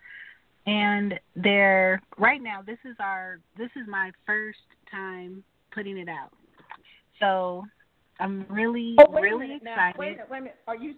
And 0.68 1.20
they're 1.36 2.02
right 2.18 2.42
now 2.42 2.62
this 2.62 2.78
is 2.86 2.96
our 3.00 3.40
this 3.58 3.70
is 3.76 3.88
my 3.88 4.12
first 4.26 4.60
time 4.92 5.44
putting 5.74 5.98
it 5.98 6.08
out. 6.08 6.32
So 7.20 7.64
I'm 8.22 8.46
really 8.50 8.96
Oh, 9.00 9.10
wait 9.10 9.22
really 9.24 9.46
a 9.46 9.48
minute 9.48 9.64
now. 9.64 9.74
excited. 9.90 10.00
Wait 10.00 10.08
a 10.08 10.12
minute. 10.12 10.28
Wait 10.30 10.38
a 10.38 10.42
minute. 10.42 10.56
Are 10.68 10.76
you? 10.76 10.94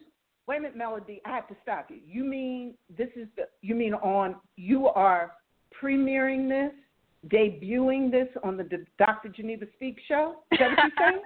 Wait 0.47 0.57
a 0.57 0.61
minute, 0.61 0.77
Melodye. 0.77 1.21
I 1.25 1.29
have 1.29 1.47
to 1.47 1.55
stop 1.63 1.87
you. 1.89 1.99
You 2.05 2.23
mean 2.23 2.73
this 2.95 3.09
is 3.15 3.27
the? 3.37 3.43
You 3.61 3.75
mean 3.75 3.93
on? 3.95 4.35
You 4.57 4.87
are 4.89 5.31
premiering 5.81 6.49
this, 6.49 6.73
debuting 7.29 8.11
this 8.11 8.27
on 8.43 8.57
the 8.57 8.63
D- 8.63 8.77
Dr. 8.99 9.29
Geneva 9.29 9.65
Speak 9.75 9.97
show? 10.07 10.43
Is 10.51 10.59
that 10.59 10.69
what 10.69 10.77
you're 10.83 10.91
saying? 10.99 11.21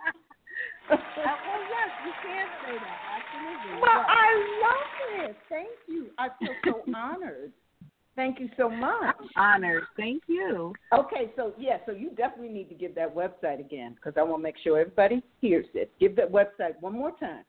Uh, 0.90 0.96
well, 1.18 1.62
yes, 1.68 1.90
you 2.06 2.12
can 2.24 2.48
say 2.64 2.76
that. 2.78 3.00
Absolutely. 3.18 3.82
well, 3.82 3.98
yes. 3.98 4.08
I 4.08 4.30
love 4.64 5.30
it. 5.30 5.36
Thank 5.50 5.70
you. 5.88 6.08
I 6.18 6.28
feel 6.40 6.54
so 6.66 6.84
honored. 6.96 7.52
Thank 8.18 8.40
you 8.40 8.50
so 8.58 8.68
much. 8.68 9.16
I'm 9.36 9.64
honored. 9.64 9.84
Thank 9.96 10.24
you. 10.28 10.74
Okay, 10.92 11.32
so 11.36 11.54
yeah, 11.58 11.78
so 11.86 11.92
you 11.92 12.10
definitely 12.10 12.50
need 12.50 12.68
to 12.70 12.76
give 12.76 12.96
that 12.96 13.16
website 13.16 13.60
again 13.60 13.96
because 13.96 14.14
I 14.18 14.24
want 14.24 14.40
to 14.40 14.44
make 14.44 14.56
sure 14.64 14.80
everybody 14.80 15.22
hears 15.40 15.68
it. 15.76 15.92
Give 16.00 16.16
that 16.16 16.32
website 16.32 16.82
one 16.82 16.94
more 16.94 17.12
time. 17.20 17.44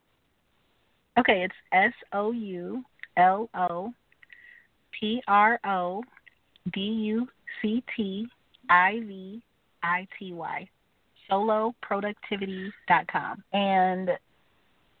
Okay, 1.17 1.43
it's 1.43 1.55
S 1.73 1.93
O 2.13 2.31
U 2.31 2.83
L 3.17 3.49
O 3.55 3.91
P 4.97 5.23
R 5.27 5.59
O 5.65 6.03
D 6.71 6.81
U 6.81 7.27
C 7.61 7.83
T 7.97 8.27
I 8.69 9.01
V 9.07 9.41
I 9.81 10.07
T 10.19 10.33
Y 10.33 10.69
souloproductivity.com. 11.31 13.43
And 13.53 14.11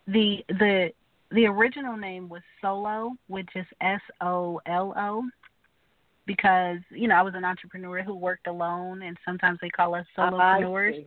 the 0.07 0.37
the 0.47 0.89
the 1.31 1.45
original 1.45 1.95
name 1.95 2.27
was 2.27 2.41
Solo, 2.61 3.11
which 3.27 3.49
is 3.55 3.67
S 3.81 4.01
O 4.21 4.59
L 4.65 4.95
O, 4.97 5.23
because 6.29 6.77
you 6.91 7.07
know 7.07 7.15
I 7.15 7.23
was 7.23 7.33
an 7.35 7.43
entrepreneur 7.43 8.03
who 8.03 8.13
worked 8.13 8.45
alone, 8.45 9.01
and 9.01 9.17
sometimes 9.25 9.57
they 9.63 9.69
call 9.69 9.95
us 9.95 10.05
solopreneurs. 10.15 11.03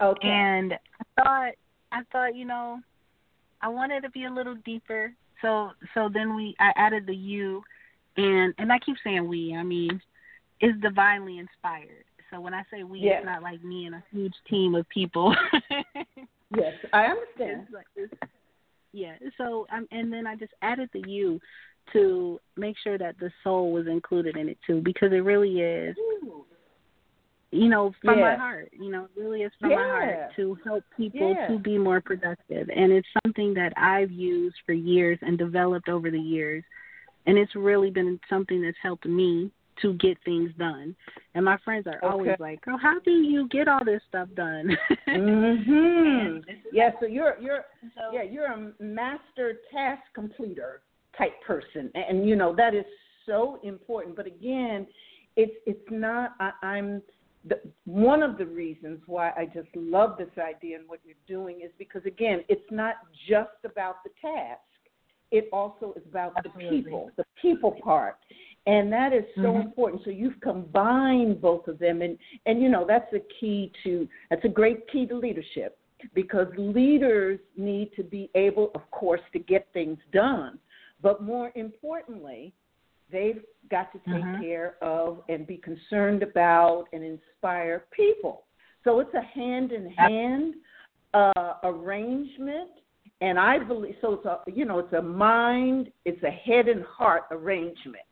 Okay. 0.00 0.26
And 0.26 0.72
I 0.72 1.22
thought 1.22 1.52
I 1.92 2.00
thought 2.10 2.34
you 2.34 2.46
know 2.46 2.80
I 3.60 3.68
wanted 3.68 4.00
to 4.04 4.10
be 4.10 4.24
a 4.24 4.30
little 4.30 4.54
deeper, 4.64 5.12
so 5.42 5.72
so 5.92 6.08
then 6.10 6.34
we 6.34 6.56
I 6.58 6.72
added 6.76 7.06
the 7.06 7.14
U, 7.14 7.62
and 8.16 8.54
and 8.56 8.72
I 8.72 8.78
keep 8.78 8.96
saying 9.04 9.28
we. 9.28 9.54
I 9.54 9.62
mean, 9.62 10.00
is 10.62 10.72
divinely 10.80 11.36
inspired. 11.36 12.04
So 12.30 12.40
when 12.40 12.54
I 12.54 12.62
say 12.72 12.84
we, 12.84 13.00
yes. 13.00 13.16
it's 13.18 13.26
not 13.26 13.42
like 13.42 13.62
me 13.62 13.84
and 13.84 13.96
a 13.96 14.02
huge 14.10 14.32
team 14.48 14.74
of 14.74 14.88
people. 14.88 15.36
yes, 16.56 16.72
I 16.94 17.04
understand. 17.04 17.66
yeah. 18.94 19.12
So 19.36 19.66
um, 19.70 19.86
and 19.90 20.10
then 20.10 20.26
I 20.26 20.36
just 20.36 20.54
added 20.62 20.88
the 20.94 21.02
U 21.06 21.38
to 21.92 22.40
make 22.56 22.76
sure 22.82 22.98
that 22.98 23.18
the 23.18 23.30
soul 23.42 23.72
was 23.72 23.86
included 23.86 24.36
in 24.36 24.48
it 24.48 24.58
too, 24.66 24.80
because 24.82 25.12
it 25.12 25.24
really 25.24 25.60
is. 25.60 25.96
You 27.54 27.68
know, 27.68 27.92
from 28.02 28.18
yeah. 28.18 28.30
my 28.30 28.36
heart. 28.36 28.70
You 28.72 28.90
know, 28.90 29.04
it 29.04 29.20
really 29.20 29.42
is 29.42 29.52
from 29.60 29.70
yeah. 29.72 29.76
my 29.76 29.82
heart 29.82 30.30
to 30.36 30.56
help 30.64 30.84
people 30.96 31.34
yeah. 31.36 31.48
to 31.48 31.58
be 31.58 31.76
more 31.76 32.00
productive, 32.00 32.68
and 32.74 32.90
it's 32.90 33.08
something 33.22 33.52
that 33.54 33.74
I've 33.76 34.10
used 34.10 34.56
for 34.64 34.72
years 34.72 35.18
and 35.20 35.36
developed 35.36 35.90
over 35.90 36.10
the 36.10 36.18
years, 36.18 36.64
and 37.26 37.36
it's 37.36 37.54
really 37.54 37.90
been 37.90 38.18
something 38.30 38.62
that's 38.62 38.78
helped 38.82 39.04
me 39.04 39.50
to 39.82 39.94
get 39.94 40.16
things 40.24 40.50
done. 40.58 40.94
And 41.34 41.44
my 41.44 41.58
friends 41.64 41.86
are 41.86 41.98
okay. 41.98 42.06
always 42.06 42.36
like, 42.38 42.62
"Girl, 42.62 42.78
how 42.78 42.98
do 43.00 43.10
you 43.10 43.48
get 43.48 43.68
all 43.68 43.84
this 43.84 44.02
stuff 44.08 44.28
done?" 44.34 44.76
mhm. 45.08 46.42
Yeah, 46.72 46.90
so 47.00 47.06
you're 47.06 47.36
you're 47.38 47.64
so, 47.94 48.12
yeah, 48.12 48.22
you're 48.22 48.46
a 48.46 48.72
master 48.80 49.60
task 49.70 50.02
completer 50.14 50.80
type 51.16 51.40
person. 51.46 51.90
And 51.94 52.28
you 52.28 52.36
know, 52.36 52.54
that 52.56 52.74
is 52.74 52.84
so 53.26 53.58
important. 53.62 54.16
But 54.16 54.26
again, 54.26 54.86
it's 55.36 55.54
it's 55.66 55.90
not 55.90 56.32
I, 56.40 56.52
I'm 56.62 57.02
the, 57.44 57.60
one 57.84 58.22
of 58.22 58.38
the 58.38 58.46
reasons 58.46 59.00
why 59.06 59.30
I 59.30 59.46
just 59.46 59.68
love 59.74 60.16
this 60.16 60.30
idea 60.38 60.78
and 60.78 60.88
what 60.88 61.00
you're 61.04 61.16
doing 61.26 61.60
is 61.62 61.70
because 61.78 62.02
again, 62.06 62.44
it's 62.48 62.70
not 62.70 62.96
just 63.28 63.50
about 63.64 63.96
the 64.04 64.10
task. 64.20 64.60
It 65.30 65.48
also 65.50 65.94
is 65.96 66.02
about 66.08 66.34
Absolutely. 66.36 66.76
the 66.76 66.82
people, 66.82 67.10
the 67.16 67.24
people 67.40 67.74
part 67.82 68.16
and 68.66 68.92
that 68.92 69.12
is 69.12 69.24
so 69.36 69.42
mm-hmm. 69.42 69.62
important 69.62 70.02
so 70.04 70.10
you've 70.10 70.40
combined 70.40 71.40
both 71.40 71.66
of 71.68 71.78
them 71.78 72.02
and 72.02 72.18
and 72.46 72.62
you 72.62 72.68
know 72.68 72.84
that's 72.86 73.12
a 73.12 73.20
key 73.40 73.72
to 73.82 74.08
that's 74.30 74.44
a 74.44 74.48
great 74.48 74.88
key 74.90 75.06
to 75.06 75.16
leadership 75.16 75.78
because 76.14 76.46
leaders 76.56 77.38
need 77.56 77.90
to 77.94 78.02
be 78.02 78.30
able 78.34 78.70
of 78.74 78.88
course 78.90 79.20
to 79.32 79.38
get 79.38 79.66
things 79.72 79.98
done 80.12 80.58
but 81.02 81.22
more 81.22 81.52
importantly 81.54 82.52
they've 83.10 83.42
got 83.70 83.92
to 83.92 83.98
take 83.98 84.22
mm-hmm. 84.22 84.42
care 84.42 84.76
of 84.82 85.22
and 85.28 85.46
be 85.46 85.56
concerned 85.56 86.22
about 86.22 86.86
and 86.92 87.02
inspire 87.04 87.84
people 87.94 88.44
so 88.84 89.00
it's 89.00 89.14
a 89.14 89.38
hand 89.38 89.72
in 89.72 89.90
hand 89.90 90.54
uh, 91.14 91.54
arrangement 91.64 92.70
and 93.20 93.38
i 93.38 93.58
believe 93.58 93.94
so 94.00 94.14
it's 94.14 94.26
a 94.26 94.38
you 94.50 94.64
know 94.64 94.78
it's 94.78 94.92
a 94.94 95.02
mind 95.02 95.90
it's 96.04 96.22
a 96.22 96.30
head 96.30 96.68
and 96.68 96.84
heart 96.84 97.24
arrangement 97.30 98.04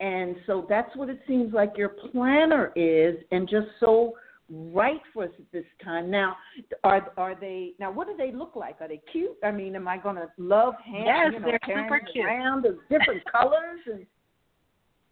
and 0.00 0.36
so 0.46 0.64
that's 0.68 0.94
what 0.96 1.08
it 1.10 1.18
seems 1.26 1.52
like 1.52 1.72
your 1.76 1.88
planner 1.88 2.72
is, 2.76 3.16
and 3.32 3.48
just 3.48 3.66
so 3.80 4.12
right 4.50 5.00
for 5.12 5.24
us 5.24 5.30
at 5.38 5.50
this 5.52 5.64
time. 5.84 6.10
Now, 6.10 6.36
are 6.84 7.12
are 7.16 7.34
they? 7.38 7.72
Now, 7.78 7.90
what 7.90 8.06
do 8.06 8.16
they 8.16 8.32
look 8.32 8.56
like? 8.56 8.76
Are 8.80 8.88
they 8.88 9.00
cute? 9.12 9.36
I 9.44 9.50
mean, 9.50 9.76
am 9.76 9.88
I 9.88 9.98
going 9.98 10.16
to 10.16 10.28
love 10.38 10.74
hand? 10.84 11.04
Yes, 11.06 11.32
you 11.32 11.40
know, 11.40 11.46
they're 11.46 11.60
super 11.84 12.00
cute. 12.12 12.24
Around 12.26 12.66
of 12.66 12.76
different 12.88 13.22
colors 13.32 13.80
and. 13.86 14.06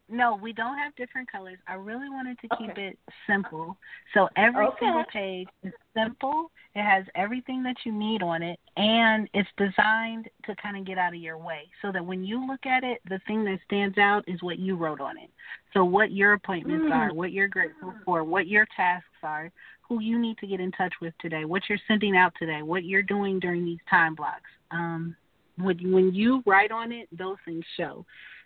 No, 0.09 0.39
we 0.41 0.53
don't 0.53 0.79
have 0.79 0.95
different 0.95 1.31
colors. 1.31 1.59
I 1.67 1.75
really 1.75 2.09
wanted 2.09 2.39
to 2.39 2.49
keep 2.57 2.71
Okay. 2.71 2.91
it 2.91 2.99
simple. 3.27 3.77
So 4.15 4.29
every 4.37 4.65
Okay. 4.67 4.77
single 4.79 5.05
page 5.13 5.49
is 5.65 5.73
simple. 5.97 6.53
It 6.77 6.83
has 6.85 7.05
everything 7.17 7.65
that 7.65 7.75
you 7.85 7.91
need 7.91 8.23
on 8.23 8.41
it, 8.41 8.61
and 8.77 9.29
it's 9.35 9.49
designed 9.57 10.29
to 10.45 10.55
kind 10.57 10.77
of 10.77 10.85
get 10.85 10.97
out 10.97 11.13
of 11.13 11.21
your 11.21 11.39
way 11.39 11.69
so 11.83 11.91
that 11.91 12.05
when 12.05 12.23
you 12.23 12.47
look 12.47 12.67
at 12.67 12.85
it, 12.85 13.01
the 13.09 13.19
thing 13.27 13.45
that 13.47 13.59
stands 13.65 13.99
out 13.99 14.23
is 14.29 14.41
what 14.43 14.61
you 14.61 14.77
wrote 14.77 15.01
on 15.01 15.19
it. 15.19 15.31
So, 15.73 15.85
what 15.85 16.13
your 16.13 16.35
appointments 16.35 16.87
Mm. 16.89 16.95
are, 16.95 17.13
what 17.13 17.33
you're 17.33 17.49
grateful 17.49 17.93
for, 18.05 18.23
what 18.23 18.47
your 18.47 18.67
tasks 18.77 19.09
are, 19.27 19.51
who 19.87 20.01
you 20.01 20.19
need 20.19 20.39
to 20.39 20.47
get 20.47 20.61
in 20.61 20.73
touch 20.73 20.95
with 21.03 21.13
today, 21.21 21.45
what 21.45 21.63
you're 21.69 21.79
sending 21.87 22.17
out 22.17 22.33
today, 22.39 22.63
what 22.63 22.85
you're 22.85 23.03
doing 23.03 23.39
during 23.39 23.65
these 23.65 23.79
time 23.91 24.15
blocks. 24.15 24.51
Um, 24.71 25.15
when, 25.59 25.93
when 25.93 26.15
you 26.15 26.43
write 26.47 26.71
on 26.71 26.93
it, 26.93 27.09
those 27.17 27.37
things 27.45 27.65
show. 27.77 28.05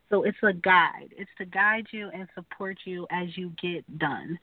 So 0.08 0.24
it's 0.24 0.38
a 0.42 0.52
guide. 0.52 1.10
It's 1.16 1.30
to 1.38 1.44
guide 1.44 1.86
you 1.92 2.10
and 2.12 2.26
support 2.34 2.78
you 2.84 3.06
as 3.12 3.28
you 3.36 3.52
get 3.62 3.84
done. 3.98 4.38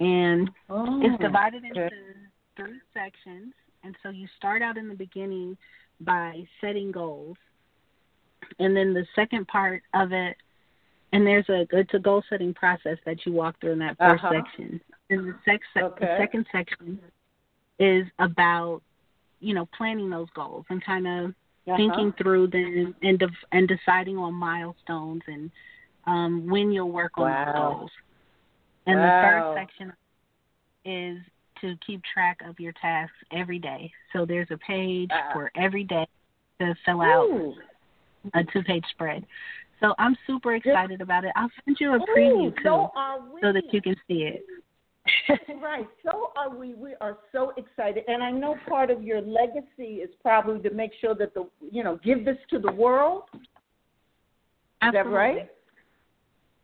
And 0.00 0.50
Oh, 0.70 1.00
it's 1.02 1.20
divided 1.20 1.64
into 1.64 1.90
three 2.56 2.80
sections. 2.94 3.52
And 3.84 3.94
so 4.02 4.08
you 4.08 4.26
start 4.38 4.62
out 4.62 4.76
in 4.78 4.88
the 4.88 4.94
beginning 4.94 5.56
by 6.00 6.44
setting 6.60 6.90
goals. 6.92 7.36
And 8.58 8.76
then 8.76 8.94
the 8.94 9.06
second 9.14 9.46
part 9.48 9.82
of 9.94 10.12
it, 10.12 10.36
and 11.12 11.26
there's 11.26 11.48
a 11.48 11.66
it's 11.72 11.92
a 11.94 11.98
goal 11.98 12.22
setting 12.30 12.54
process 12.54 12.96
that 13.04 13.24
you 13.26 13.32
walk 13.32 13.60
through 13.60 13.72
in 13.72 13.78
that 13.80 13.98
1st 13.98 14.14
Uh-huh. 14.24 14.32
section. 14.32 14.80
And 15.12 15.28
the, 15.28 15.34
sex, 15.44 15.66
the 15.74 15.82
Okay. 15.84 16.16
second 16.18 16.46
section 16.50 16.98
is 17.78 18.06
about 18.18 18.82
you 19.40 19.54
know 19.54 19.68
planning 19.76 20.08
those 20.10 20.28
goals 20.34 20.64
and 20.70 20.82
kind 20.84 21.06
of 21.06 21.34
Uh-huh. 21.66 21.76
thinking 21.76 22.12
through 22.20 22.48
them 22.48 22.94
and 23.02 23.18
de- 23.18 23.46
and 23.52 23.68
deciding 23.68 24.16
on 24.18 24.34
milestones 24.34 25.22
and 25.28 25.50
um, 26.06 26.46
when 26.50 26.72
you'll 26.72 26.90
work 26.90 27.12
on 27.18 27.26
those 27.30 27.54
Wow. 27.54 27.74
goals. 27.76 27.90
And 28.86 28.98
the 28.98 29.10
third 29.22 29.44
section 29.54 29.92
is 30.84 31.18
to 31.60 31.76
keep 31.86 32.02
track 32.02 32.40
of 32.44 32.58
your 32.58 32.72
tasks 32.72 33.16
every 33.30 33.60
day. 33.60 33.92
So 34.12 34.26
there's 34.26 34.50
a 34.50 34.58
page 34.58 35.10
Wow. 35.10 35.30
for 35.32 35.52
every 35.54 35.84
day 35.84 36.06
to 36.60 36.74
fill 36.84 37.02
out 37.02 37.26
Ooh. 37.28 37.54
a 38.34 38.42
two-page 38.44 38.84
spread. 38.90 39.24
So 39.78 39.94
I'm 39.98 40.16
super 40.26 40.54
excited 40.56 41.00
about 41.00 41.24
it. 41.24 41.32
I'll 41.36 41.50
send 41.64 41.76
you 41.80 41.94
a 41.94 42.00
preview 42.00 42.46
Ooh, 42.48 42.50
too, 42.50 42.62
so 42.64 42.90
so 43.40 43.52
that 43.52 43.72
you 43.72 43.80
can 43.82 43.94
see 44.08 44.22
it. 44.24 44.44
right. 45.62 45.86
So 46.04 46.30
are 46.36 46.54
we. 46.54 46.74
We 46.74 46.94
are 47.00 47.18
so 47.32 47.52
excited, 47.56 48.04
and 48.06 48.22
I 48.22 48.30
know 48.30 48.56
part 48.68 48.90
of 48.90 49.02
your 49.02 49.20
legacy 49.20 50.00
is 50.00 50.10
probably 50.22 50.60
to 50.68 50.74
make 50.74 50.92
sure 51.00 51.14
that 51.16 51.34
the 51.34 51.48
you 51.70 51.82
know 51.82 51.98
give 52.04 52.24
this 52.24 52.36
to 52.50 52.58
the 52.58 52.70
world. 52.70 53.24
Is 53.34 54.92
that 54.92 55.06
right? 55.06 55.50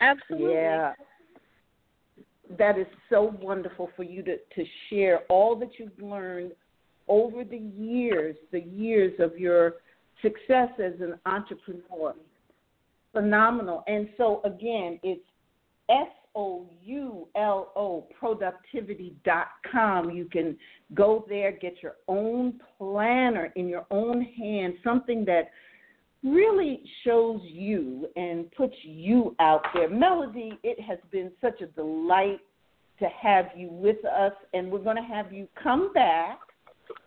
Absolutely. 0.01 0.55
Yeah. 0.55 0.93
That 2.59 2.79
is 2.79 2.87
so 3.11 3.37
wonderful 3.43 3.91
for 3.97 4.05
you 4.05 4.23
to 4.23 4.37
to 4.37 4.65
share 4.89 5.21
all 5.29 5.57
that 5.57 5.71
you've 5.79 6.01
learned 6.01 6.53
over 7.09 7.43
the 7.43 7.59
years, 7.59 8.37
the 8.53 8.61
years 8.61 9.15
of 9.19 9.37
your 9.37 9.75
success 10.23 10.69
as 10.79 10.95
an 11.01 11.19
entrepreneur. 11.27 12.15
Phenomenal. 13.13 13.83
And 13.87 14.09
so 14.17 14.43
again, 14.45 15.01
it's 15.03 15.25
S 15.89 16.09
O 16.39 16.67
U 16.85 17.27
L 17.35 17.73
O 17.75 18.07
productivity.com. 18.19 20.11
You 20.11 20.27
can 20.27 20.57
go 20.95 21.25
there, 21.29 21.51
get 21.51 21.83
your 21.83 21.97
own 22.07 22.61
planner 22.79 23.53
in 23.57 23.67
your 23.67 23.85
own 23.91 24.23
hand, 24.23 24.75
something 24.85 25.25
that 25.25 25.51
really 26.23 26.85
shows 27.05 27.41
you 27.43 28.07
and 28.15 28.49
puts 28.53 28.77
you 28.85 29.35
out 29.41 29.65
there. 29.75 29.89
Melodye, 29.91 30.53
it 30.63 30.81
has 30.81 30.99
been 31.11 31.33
such 31.41 31.61
a 31.61 31.67
delight 31.67 32.39
to 33.01 33.09
have 33.21 33.47
you 33.57 33.69
with 33.71 34.05
us, 34.05 34.33
and 34.55 34.71
we're 34.71 34.79
going 34.79 34.95
to 34.97 35.03
have 35.03 35.33
you 35.33 35.49
come 35.61 35.93
back. 35.93 36.39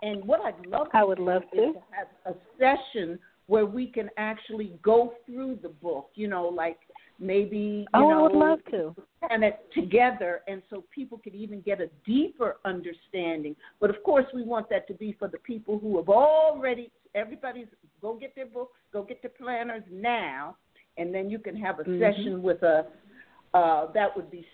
And 0.02 0.26
what 0.26 0.42
I'd 0.42 0.66
love 0.66 0.88
I 0.94 1.06
would 1.06 1.20
love 1.20 1.44
is 1.54 1.60
to. 1.60 1.74
to 1.74 1.80
have 1.92 2.08
a 2.26 2.34
session 2.60 3.18
where 3.48 3.66
we 3.66 3.88
can 3.88 4.10
actually 4.18 4.74
go 4.82 5.14
through 5.26 5.60
the 5.62 5.70
book, 5.70 6.10
you 6.16 6.28
know, 6.28 6.48
like 6.48 6.80
maybe 7.22 7.86
Oh, 7.94 8.00
know 8.00 8.20
I 8.20 8.22
would 8.24 8.32
love 8.34 8.60
to. 8.72 8.96
and 9.30 9.44
it 9.44 9.60
together 9.74 10.42
and 10.48 10.62
so 10.70 10.84
people 10.94 11.20
could 11.24 11.36
even 11.36 11.62
get 11.62 11.80
a 11.80 11.88
deeper 12.06 12.58
understanding. 12.66 13.56
But 13.80 13.90
of 13.90 14.04
course 14.04 14.26
we 14.34 14.44
want 14.44 14.70
that 14.70 14.88
to 14.88 14.94
be 14.94 15.16
for 15.18 15.28
the 15.28 15.38
people 15.40 15.80
who 15.80 15.98
have 15.98 16.10
already 16.10 16.92
everybody's 17.14 17.68
go 18.02 18.16
get 18.16 18.36
their 18.36 18.48
books, 18.48 18.74
go 18.92 19.04
get 19.04 19.22
their 19.22 19.32
planners 19.32 19.84
now 19.92 20.58
and 20.98 21.14
then 21.14 21.30
you 21.30 21.40
can 21.40 21.56
have 21.56 21.80
a 21.80 21.84
mm-hmm. 21.84 22.02
session 22.02 22.42
with 22.42 22.64
us. 22.64 22.86
Uh, 23.54 23.92
that 23.94 24.16
would 24.16 24.32
be 24.32 24.46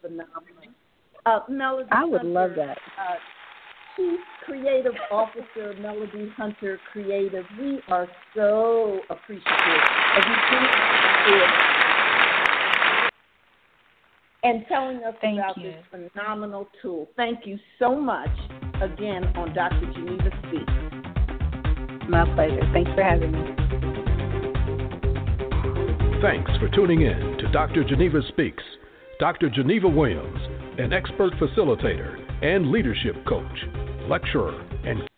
phenomenal. 0.00 0.34
Uh, 1.26 1.40
Melodye 1.50 1.88
I 1.90 2.04
would 2.04 2.22
Hunter, 2.22 2.32
love 2.32 2.50
that. 2.56 2.78
Uh, 2.98 3.14
Chief 3.96 4.20
Creative 4.44 4.94
Officer 5.10 5.74
Melodye 5.80 6.32
Hunter 6.36 6.78
Creative. 6.92 7.44
We 7.58 7.80
are 7.88 8.08
so 8.34 9.00
appreciative 9.08 9.82
of 10.16 10.24
you 10.26 11.83
and 14.44 14.64
telling 14.68 14.98
us 14.98 15.14
Thank 15.20 15.38
about 15.38 15.56
you. 15.56 15.72
this 15.72 15.84
phenomenal 15.90 16.68
tool. 16.80 17.08
Thank 17.16 17.46
you 17.46 17.58
so 17.78 17.98
much 17.98 18.28
again 18.80 19.24
on 19.36 19.54
Dr. 19.54 19.90
Geneva 19.94 20.30
Speaks. 20.46 20.72
My 22.08 22.24
pleasure. 22.34 22.60
Thanks 22.72 22.90
for 22.94 23.02
having 23.02 23.32
me. 23.32 23.40
Thanks 26.20 26.50
for 26.58 26.68
tuning 26.74 27.02
in 27.02 27.38
to 27.38 27.50
Dr. 27.52 27.84
Geneva 27.84 28.20
Speaks. 28.28 28.62
Dr. 29.18 29.48
Geneva 29.48 29.88
Williams, 29.88 30.40
an 30.78 30.92
expert 30.92 31.32
facilitator 31.34 32.20
and 32.44 32.70
leadership 32.70 33.14
coach, 33.26 33.64
lecturer, 34.08 34.60
and 34.84 35.08